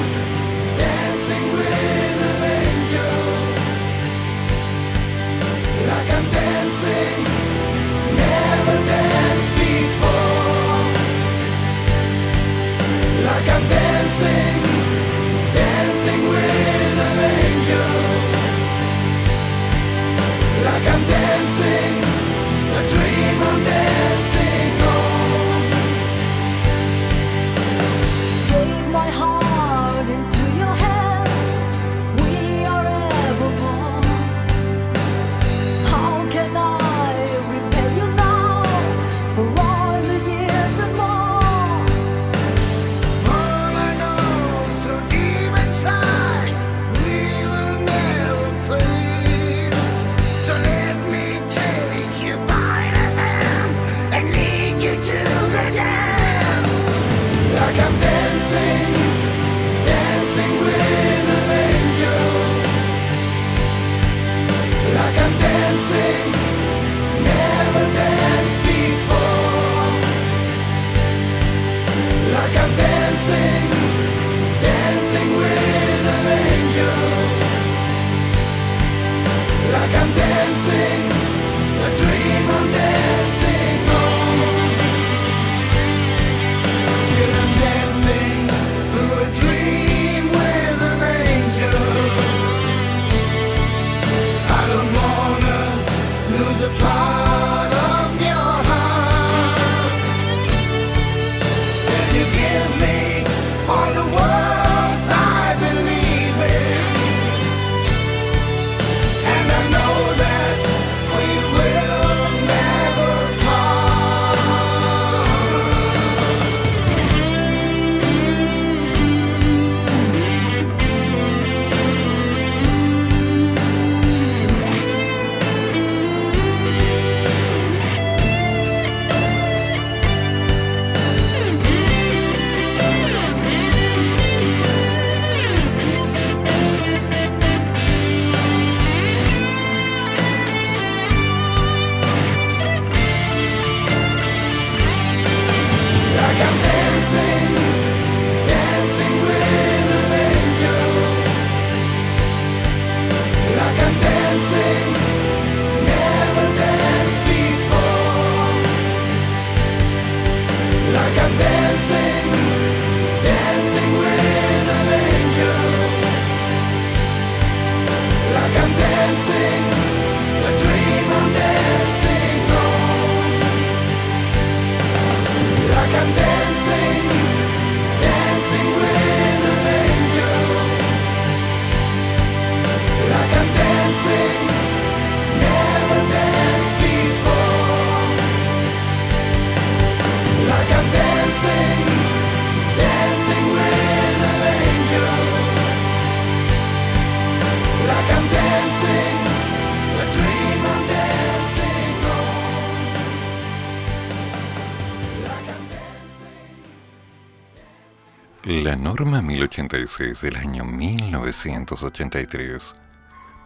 [208.98, 212.72] Norma 1086 del año 1983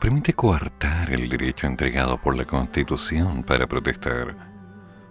[0.00, 4.36] permite coartar el derecho entregado por la Constitución para protestar,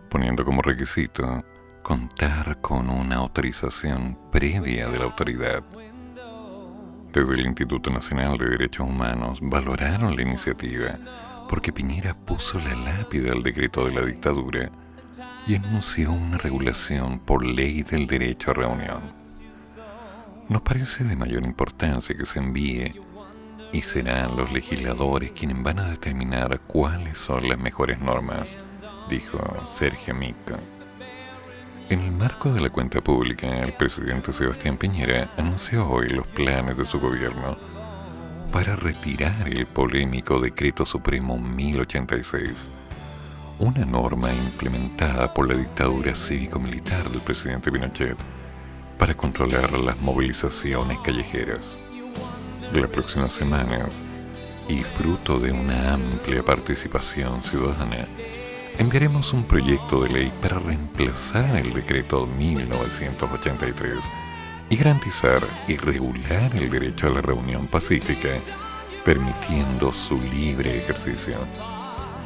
[0.09, 1.43] poniendo como requisito
[1.83, 5.61] contar con una autorización previa de la autoridad.
[7.11, 10.97] Desde el Instituto Nacional de Derechos Humanos valoraron la iniciativa
[11.49, 14.71] porque Piñera puso la lápida al decreto de la dictadura
[15.45, 19.18] y anunció una regulación por ley del derecho a reunión.
[20.49, 22.91] Nos parece de mayor importancia que se envíe
[23.71, 28.57] y serán los legisladores quienes van a determinar cuáles son las mejores normas,
[29.11, 30.57] dijo Sergio Mico.
[31.91, 36.75] En el marco de la cuenta pública, el presidente Sebastián Piñera anunció hoy los planes
[36.75, 37.55] de su gobierno
[38.51, 42.55] para retirar el polémico Decreto Supremo 1086,
[43.59, 48.17] una norma implementada por la dictadura cívico-militar del presidente Pinochet
[48.99, 51.77] para controlar las movilizaciones callejeras.
[52.73, 54.01] De las próximas semanas,
[54.67, 58.05] y fruto de una amplia participación ciudadana,
[58.77, 63.95] enviaremos un proyecto de ley para reemplazar el decreto 1983
[64.69, 68.29] y garantizar y regular el derecho a la reunión pacífica,
[69.03, 71.37] permitiendo su libre ejercicio,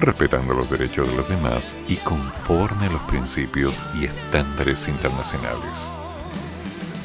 [0.01, 5.89] respetando los derechos de los demás y conforme a los principios y estándares internacionales.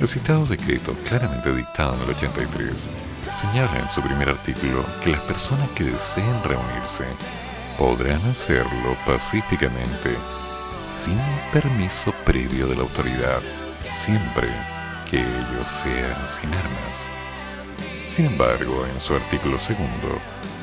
[0.00, 2.70] El citado decreto, claramente dictado en el 83,
[3.40, 7.04] señala en su primer artículo que las personas que deseen reunirse
[7.76, 10.14] podrán hacerlo pacíficamente
[10.94, 11.18] sin
[11.52, 13.40] permiso previo de la autoridad,
[13.92, 14.46] siempre
[15.10, 16.96] que ello sea sin armas.
[18.14, 20.20] Sin embargo, en su artículo segundo,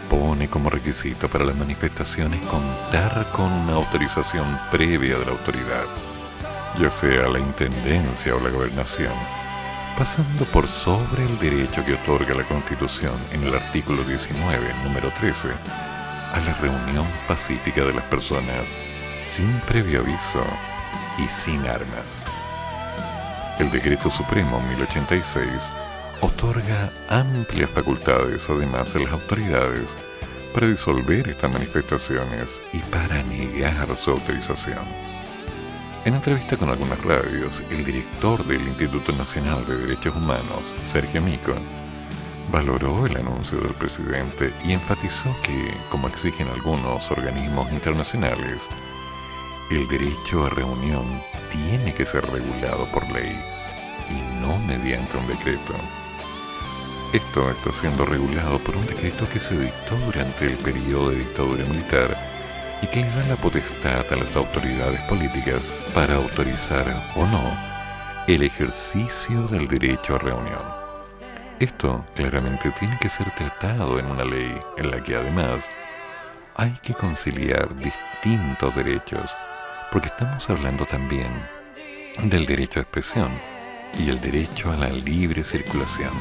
[0.09, 5.85] pone como requisito para las manifestaciones contar con una autorización previa de la autoridad,
[6.79, 9.13] ya sea la intendencia o la gobernación,
[9.97, 15.49] pasando por sobre el derecho que otorga la Constitución en el artículo 19, número 13,
[16.33, 18.65] a la reunión pacífica de las personas
[19.27, 20.43] sin previo aviso
[21.17, 22.23] y sin armas.
[23.57, 25.47] El Decreto Supremo 1086
[26.21, 29.95] otorga amplias facultades además a las autoridades
[30.53, 35.14] para disolver estas manifestaciones y para negar su autorización.
[36.05, 41.55] En entrevista con algunas radios, el director del Instituto Nacional de Derechos Humanos, Sergio Mico,
[42.51, 48.67] valoró el anuncio del presidente y enfatizó que, como exigen algunos organismos internacionales,
[49.71, 51.05] el derecho a reunión
[51.51, 53.43] tiene que ser regulado por ley
[54.11, 55.73] y no mediante un decreto.
[57.13, 61.65] Esto está siendo regulado por un decreto que se dictó durante el periodo de dictadura
[61.65, 62.34] militar
[62.85, 65.61] y que le da la potestad a las autoridades políticas
[65.95, 66.85] para autorizar
[67.15, 67.41] o no
[68.27, 70.61] el ejercicio del derecho a reunión.
[71.59, 75.65] Esto claramente tiene que ser tratado en una ley en la que además
[76.55, 79.31] hay que conciliar distintos derechos,
[79.91, 81.29] porque estamos hablando también
[82.23, 83.31] del derecho a expresión
[83.97, 86.13] y el derecho a la libre circulación.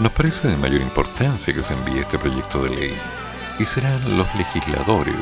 [0.00, 2.94] Nos parece de mayor importancia que se envíe este proyecto de ley
[3.58, 5.16] y serán los legisladores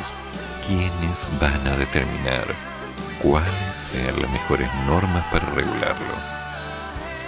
[0.67, 2.47] quienes van a determinar
[3.23, 6.15] cuáles sean las mejores normas para regularlo.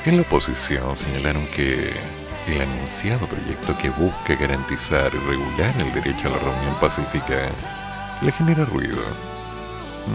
[0.05, 1.95] En la oposición señalaron que
[2.47, 7.49] el anunciado proyecto que busca garantizar y regular el derecho a la reunión pacífica
[8.23, 9.03] le genera ruido.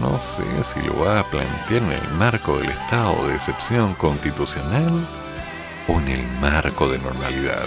[0.00, 5.06] No sé si lo va a plantear en el marco del estado de excepción constitucional
[5.88, 7.66] o en el marco de normalidad,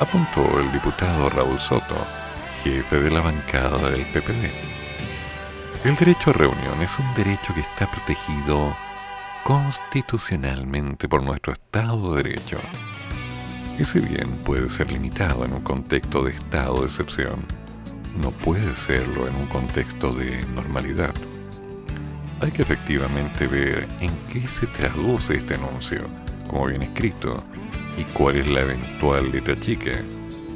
[0.00, 2.06] apuntó el diputado Raúl Soto,
[2.62, 4.50] jefe de la bancada del PPD.
[5.84, 8.74] El derecho a reunión es un derecho que está protegido
[9.44, 12.58] constitucionalmente por nuestro Estado de Derecho.
[13.82, 17.46] Si bien puede ser limitado en un contexto de estado de excepción,
[18.20, 21.14] no puede serlo en un contexto de normalidad.
[22.42, 26.04] Hay que efectivamente ver en qué se traduce este anuncio,
[26.46, 27.42] como viene escrito,
[27.96, 29.92] y cuál es la eventual letra chica,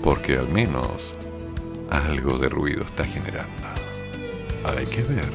[0.03, 1.15] porque al menos
[1.91, 3.49] algo de ruido está generando.
[4.65, 5.31] Hay que ver.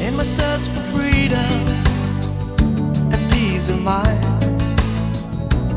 [0.00, 1.84] In my search for freedom
[3.12, 4.24] and of mind,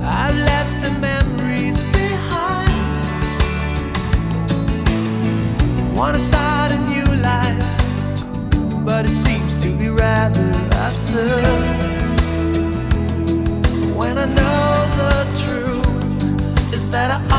[0.04, 2.74] I've left the memories behind.
[5.96, 7.64] Wanna start a new life,
[8.84, 10.50] but it seems to be rather
[10.88, 11.98] absurd.
[13.96, 17.37] When I know the truth is that I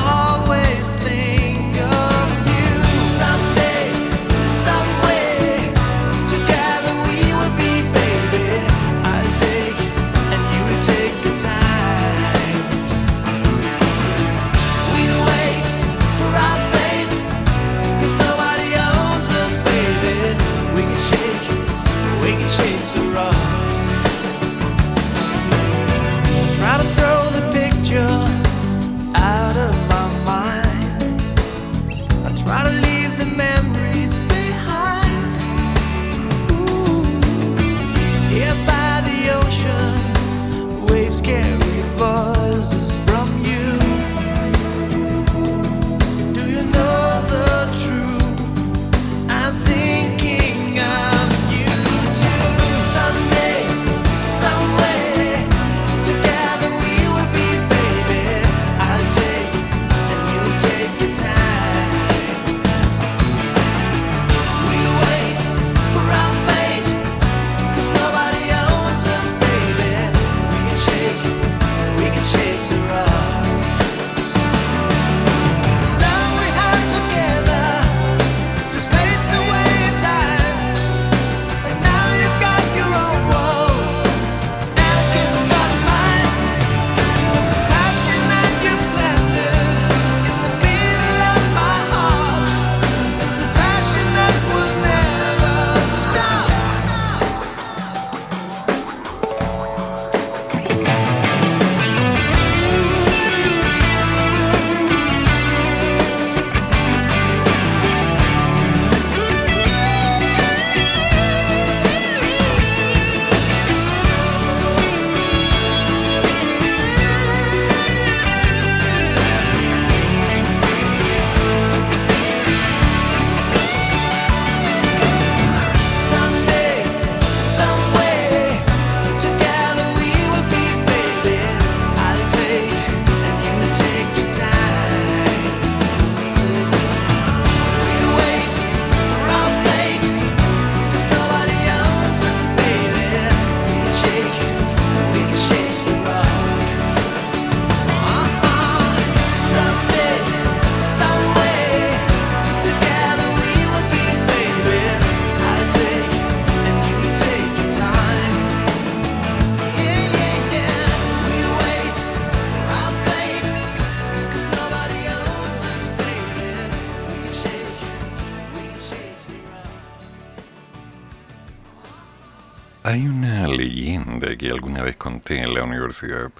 [175.89, 176.31] universidad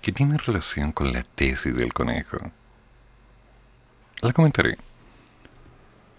[0.00, 2.38] que tiene relación con la tesis del conejo.
[4.20, 4.76] La comentaré.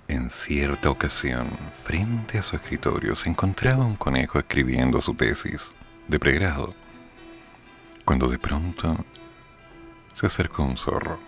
[0.08, 1.48] En cierta ocasión,
[1.84, 5.72] frente a su escritorio, se encontraba un conejo escribiendo su tesis
[6.08, 6.74] de pregrado,
[8.06, 9.06] cuando de pronto
[10.14, 11.20] se acercó un zorro.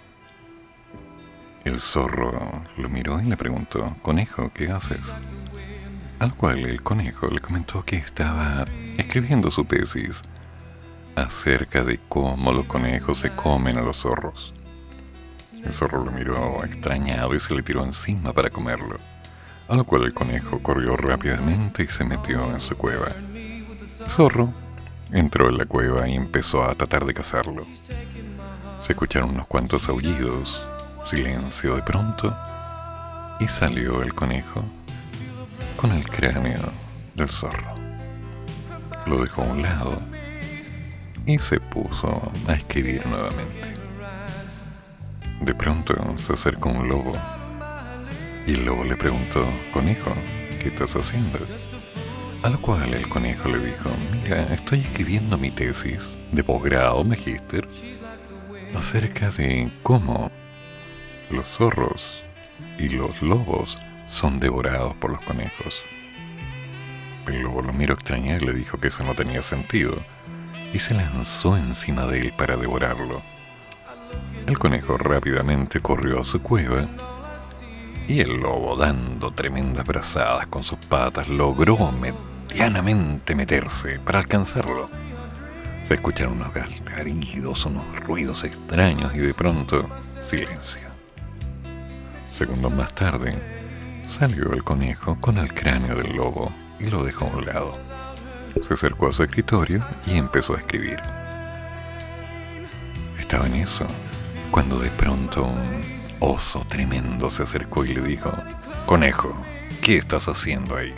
[1.65, 5.13] El zorro lo miró y le preguntó, Conejo, ¿qué haces?
[6.19, 8.65] Al cual el conejo le comentó que estaba
[8.97, 10.21] escribiendo su tesis
[11.15, 14.53] acerca de cómo los conejos se comen a los zorros.
[15.63, 18.97] El zorro lo miró extrañado y se le tiró encima para comerlo,
[19.67, 23.07] a lo cual el conejo corrió rápidamente y se metió en su cueva.
[23.33, 24.53] El zorro
[25.11, 27.65] entró en la cueva y empezó a tratar de cazarlo.
[28.81, 30.61] Se escucharon unos cuantos aullidos,
[31.05, 32.35] silencio de pronto,
[33.39, 34.63] y salió el conejo
[35.77, 36.71] con el cráneo
[37.15, 37.73] del zorro.
[39.07, 40.14] Lo dejó a un lado
[41.25, 43.73] y se puso a escribir nuevamente.
[45.41, 47.15] De pronto se acercó un lobo
[48.47, 50.11] y el lobo le preguntó, Conejo,
[50.61, 51.39] ¿qué estás haciendo?
[52.43, 57.67] A lo cual el conejo le dijo, mira, estoy escribiendo mi tesis de posgrado, magíster,
[58.75, 60.31] acerca de cómo
[61.31, 62.21] los zorros
[62.77, 63.77] y los lobos
[64.07, 65.81] son devorados por los conejos.
[67.25, 69.97] El lobo lo miró extrañado y le dijo que eso no tenía sentido,
[70.75, 73.21] y se lanzó encima de él para devorarlo.
[74.45, 76.85] El conejo rápidamente corrió a su cueva
[78.09, 84.89] y el lobo, dando tremendas brazadas con sus patas, logró medianamente meterse para alcanzarlo.
[85.85, 89.89] Se escucharon unos gargaridos, unos ruidos extraños y de pronto
[90.19, 90.89] silencio.
[92.33, 93.33] Segundos más tarde,
[94.09, 97.94] salió el conejo con el cráneo del lobo y lo dejó a un lado.
[98.61, 100.97] Se acercó a su escritorio y empezó a escribir.
[103.19, 103.85] Estaba en eso
[104.49, 105.81] cuando de pronto un
[106.19, 108.31] oso tremendo se acercó y le dijo,
[108.85, 109.45] Conejo,
[109.81, 110.93] ¿qué estás haciendo ahí?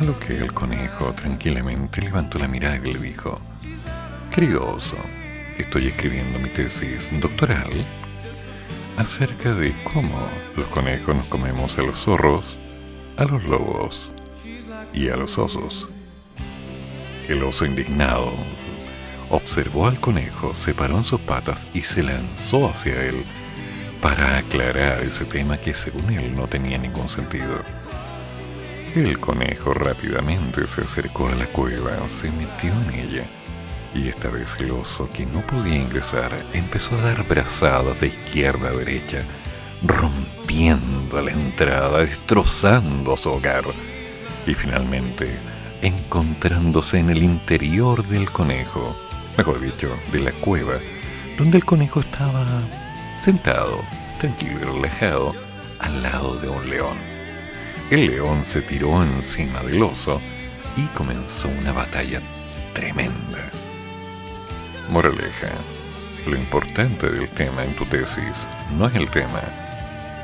[0.00, 3.38] A lo que el conejo tranquilamente levantó la mirada y le dijo,
[4.34, 4.96] Querido oso,
[5.58, 7.70] estoy escribiendo mi tesis doctoral
[8.96, 10.18] acerca de cómo
[10.56, 12.58] los conejos nos comemos a los zorros,
[13.18, 14.10] a los lobos
[14.92, 15.88] y a los osos.
[17.28, 18.32] El oso indignado
[19.28, 23.22] observó al conejo, se paró en sus patas y se lanzó hacia él
[24.00, 27.62] para aclarar ese tema que según él no tenía ningún sentido.
[28.96, 33.30] El conejo rápidamente se acercó a la cueva, se metió en ella
[33.94, 38.68] y esta vez el oso, que no podía ingresar, empezó a dar brazadas de izquierda
[38.68, 39.22] a derecha,
[39.82, 43.64] rompiendo la entrada, destrozando su hogar
[44.46, 45.38] y finalmente
[45.82, 48.96] encontrándose en el interior del conejo,
[49.36, 50.74] mejor dicho, de la cueva,
[51.38, 52.44] donde el conejo estaba
[53.20, 53.80] sentado,
[54.18, 55.34] tranquilo y relajado,
[55.78, 56.96] al lado de un león.
[57.90, 60.20] El león se tiró encima del oso
[60.76, 62.20] y comenzó una batalla
[62.74, 63.50] tremenda.
[64.90, 65.50] Moraleja,
[66.26, 68.46] lo importante del tema en tu tesis
[68.76, 69.40] no es el tema,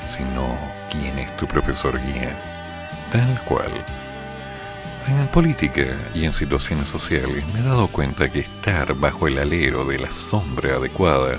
[0.08, 0.56] sino
[0.90, 2.36] quién es tu profesor guía,
[3.10, 3.72] tal cual.
[5.08, 9.84] En política y en situaciones sociales me he dado cuenta que estar bajo el alero
[9.84, 11.38] de la sombra adecuada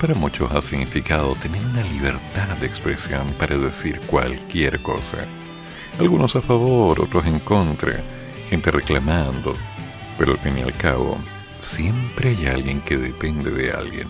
[0.00, 5.24] para muchos ha significado tener una libertad de expresión para decir cualquier cosa.
[5.98, 7.98] Algunos a favor, otros en contra,
[8.50, 9.54] gente reclamando,
[10.18, 11.16] pero al fin y al cabo,
[11.62, 14.08] siempre hay alguien que depende de alguien.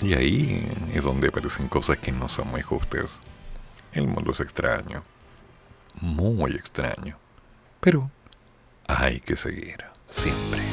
[0.00, 3.18] Y ahí es donde aparecen cosas que no son muy justas.
[3.92, 5.02] El mundo es extraño,
[6.00, 7.18] muy extraño,
[7.80, 8.10] pero
[8.88, 10.69] hay que seguir, siempre.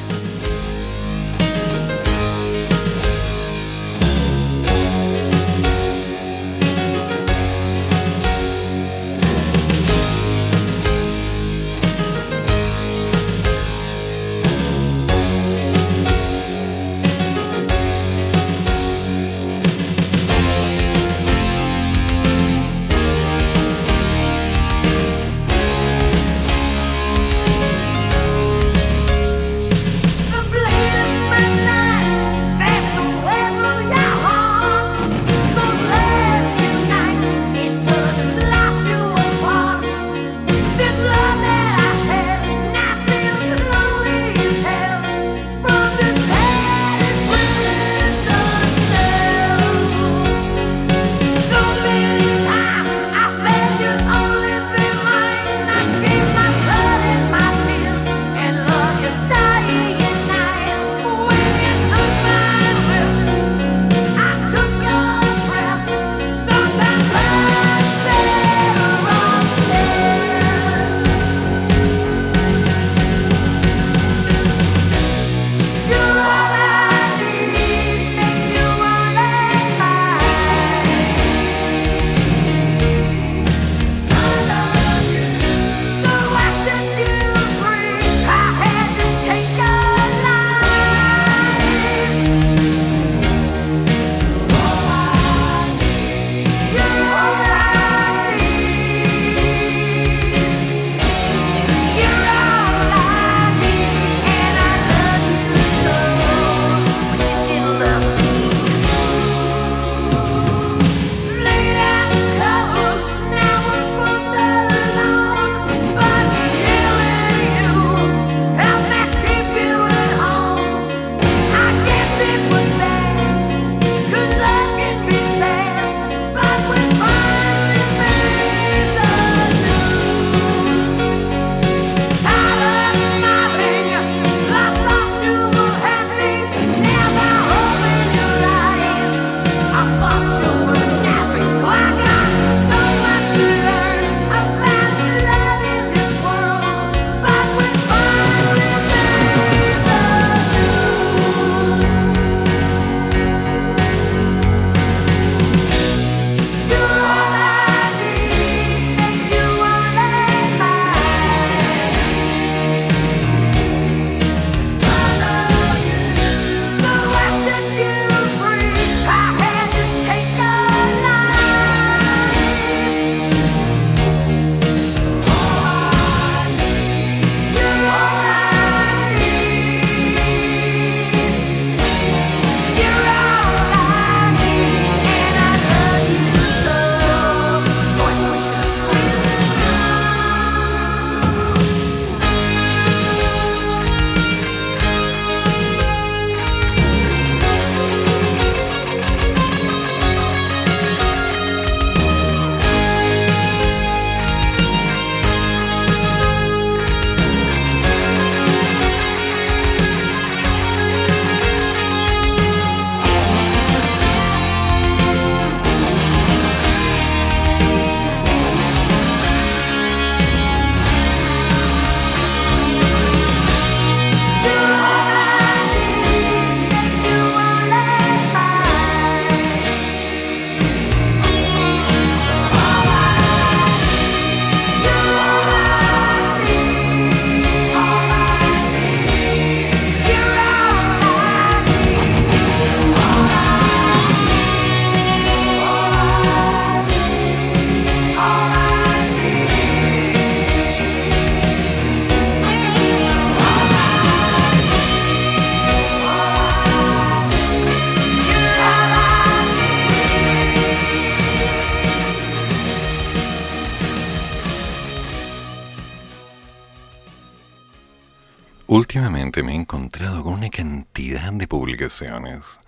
[272.00, 272.58] De publicaciones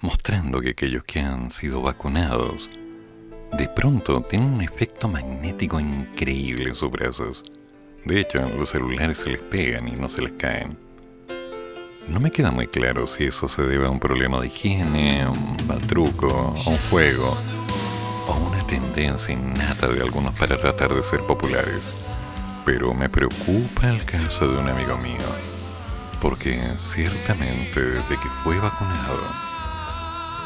[0.00, 2.68] mostrando que aquellos que han sido vacunados
[3.56, 7.42] de pronto tienen un efecto magnético increíble en sus brazos.
[8.04, 10.78] De hecho, los celulares se les pegan y no se les caen.
[12.08, 15.66] No me queda muy claro si eso se debe a un problema de higiene, un
[15.66, 17.36] mal truco, a un juego
[18.28, 21.82] o una tendencia innata de algunos para tratar de ser populares.
[22.64, 25.26] Pero me preocupa el caso de un amigo mío,
[26.20, 29.18] porque ciertamente desde que fue vacunado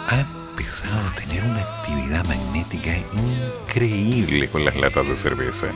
[0.09, 5.67] ha empezado a tener una actividad magnética increíble con las latas de cerveza,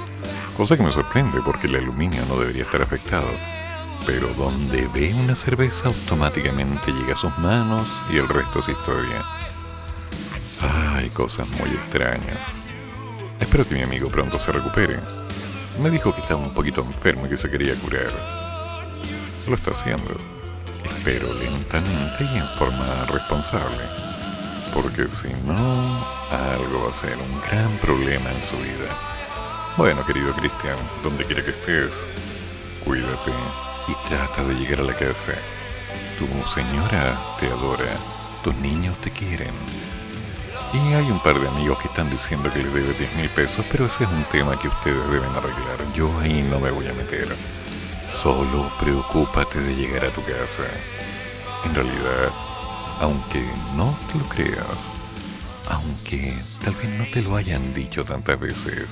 [0.56, 3.28] cosa que me sorprende porque el aluminio no debería estar afectado.
[4.06, 9.22] Pero donde ve una cerveza automáticamente llega a sus manos y el resto es historia.
[10.94, 12.38] Hay cosas muy extrañas.
[13.38, 14.98] Espero que mi amigo pronto se recupere.
[15.82, 18.12] Me dijo que estaba un poquito enfermo y que se quería curar.
[19.46, 20.33] Lo está haciendo.
[21.06, 23.84] Espero lentamente y en forma responsable.
[24.72, 28.88] Porque si no, algo va a ser un gran problema en su vida.
[29.76, 32.06] Bueno, querido Cristian, donde quiera que estés,
[32.86, 33.32] cuídate
[33.86, 35.34] y trata de llegar a la casa.
[36.18, 37.98] Tu señora te adora,
[38.42, 39.52] tus niños te quieren.
[40.72, 43.62] Y hay un par de amigos que están diciendo que les debe 10 mil pesos,
[43.70, 45.84] pero ese es un tema que ustedes deben arreglar.
[45.94, 47.28] Yo ahí no me voy a meter.
[48.14, 50.62] Solo preocúpate de llegar a tu casa.
[51.64, 52.30] En realidad,
[53.00, 54.88] aunque no te lo creas,
[55.68, 58.86] aunque tal vez no te lo hayan dicho tantas veces,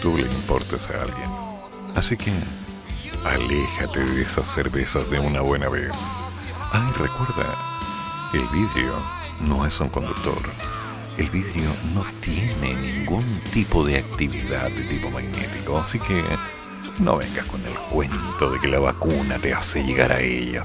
[0.00, 1.30] tú le importas a alguien.
[1.96, 2.32] Así que
[3.24, 5.92] aléjate de esas cervezas de una buena vez.
[6.72, 7.78] Ay, recuerda,
[8.32, 9.02] el vidrio
[9.40, 10.40] no es un conductor.
[11.18, 16.22] El vidrio no tiene ningún tipo de actividad de tipo magnético, así que
[16.98, 20.64] no vengas con el cuento de que la vacuna te hace llegar a ella.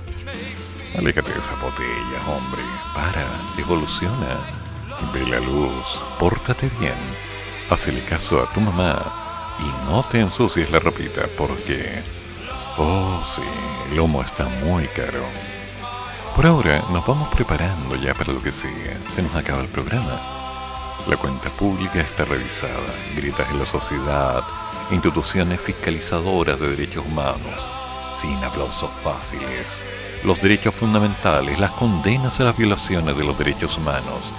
[0.97, 2.61] Aléjate de esa botella, hombre.
[2.93, 3.25] Para,
[3.57, 4.39] evoluciona.
[5.13, 6.93] Ve la luz, pórtate bien.
[7.69, 12.01] Hacele caso a tu mamá y no te ensucies la ropita porque...
[12.77, 13.41] Oh, sí,
[13.91, 15.25] el humo está muy caro.
[16.35, 18.95] Por ahora nos vamos preparando ya para lo que sigue.
[19.13, 20.40] Se nos acaba el programa.
[21.07, 22.93] La cuenta pública está revisada.
[23.15, 24.43] Gritas en la sociedad.
[24.91, 27.67] Instituciones fiscalizadoras de derechos humanos.
[28.15, 29.83] Sin aplausos fáciles.
[30.23, 31.59] Los derechos fundamentales.
[31.59, 34.31] Las condenas a las violaciones de los derechos humanos.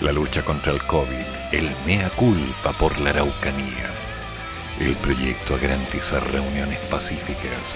[0.00, 1.26] La lucha contra el COVID.
[1.52, 3.90] El mea culpa por la araucanía.
[4.80, 7.74] El proyecto a garantizar reuniones pacíficas.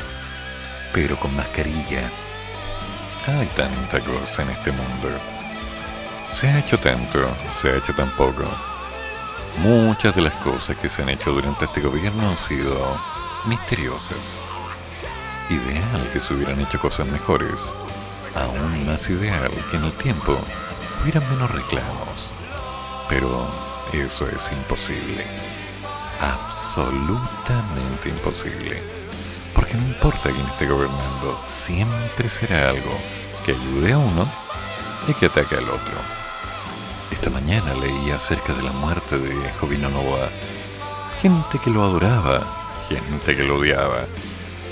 [0.94, 2.10] Pero con mascarilla
[3.26, 5.39] hay tanta cosa en este mundo.
[6.32, 7.18] Se ha hecho tanto,
[7.60, 8.44] se ha hecho tan poco.
[9.58, 12.96] Muchas de las cosas que se han hecho durante este gobierno han sido
[13.46, 14.38] misteriosas.
[15.50, 17.60] Ideal que se hubieran hecho cosas mejores.
[18.34, 20.38] Aún más ideal que en el tiempo
[21.02, 22.32] hubieran menos reclamos.
[23.08, 23.50] Pero
[23.92, 25.26] eso es imposible.
[26.20, 28.80] Absolutamente imposible.
[29.52, 32.96] Porque no importa quién esté gobernando, siempre será algo
[33.44, 34.30] que ayude a uno
[35.08, 36.19] y que ataque al otro.
[37.20, 40.30] Esta mañana leí acerca de la muerte de Jovino Novoa.
[41.20, 42.40] Gente que lo adoraba,
[42.88, 44.04] gente que lo odiaba.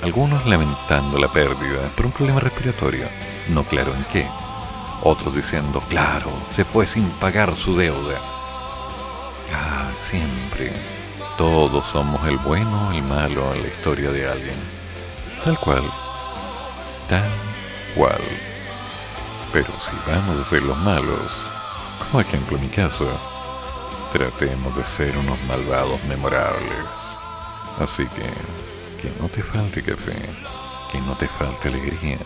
[0.02, 3.06] Algunos lamentando la pérdida por un problema respiratorio,
[3.50, 4.26] no claro en qué.
[5.02, 8.18] Otros diciendo, claro, se fue sin pagar su deuda.
[9.54, 10.72] Ah, siempre.
[11.36, 14.56] Todos somos el bueno o el malo en la historia de alguien.
[15.44, 15.84] Tal cual.
[17.10, 17.30] Tal
[17.94, 18.22] cual.
[19.52, 21.42] Pero si vamos a ser los malos,
[22.10, 23.06] como ejemplo mi caso,
[24.12, 27.18] tratemos de ser unos malvados memorables.
[27.78, 30.16] Así que, que no te falte café,
[30.90, 32.18] que no te falte alegría,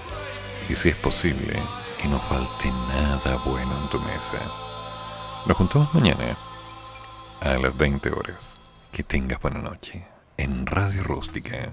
[0.68, 1.60] y si es posible,
[2.00, 4.38] que no falte nada bueno en tu mesa.
[5.46, 6.36] Nos juntamos mañana
[7.40, 8.56] a las 20 horas.
[8.92, 10.06] Que tengas buena noche
[10.36, 11.72] en Radio Rústica.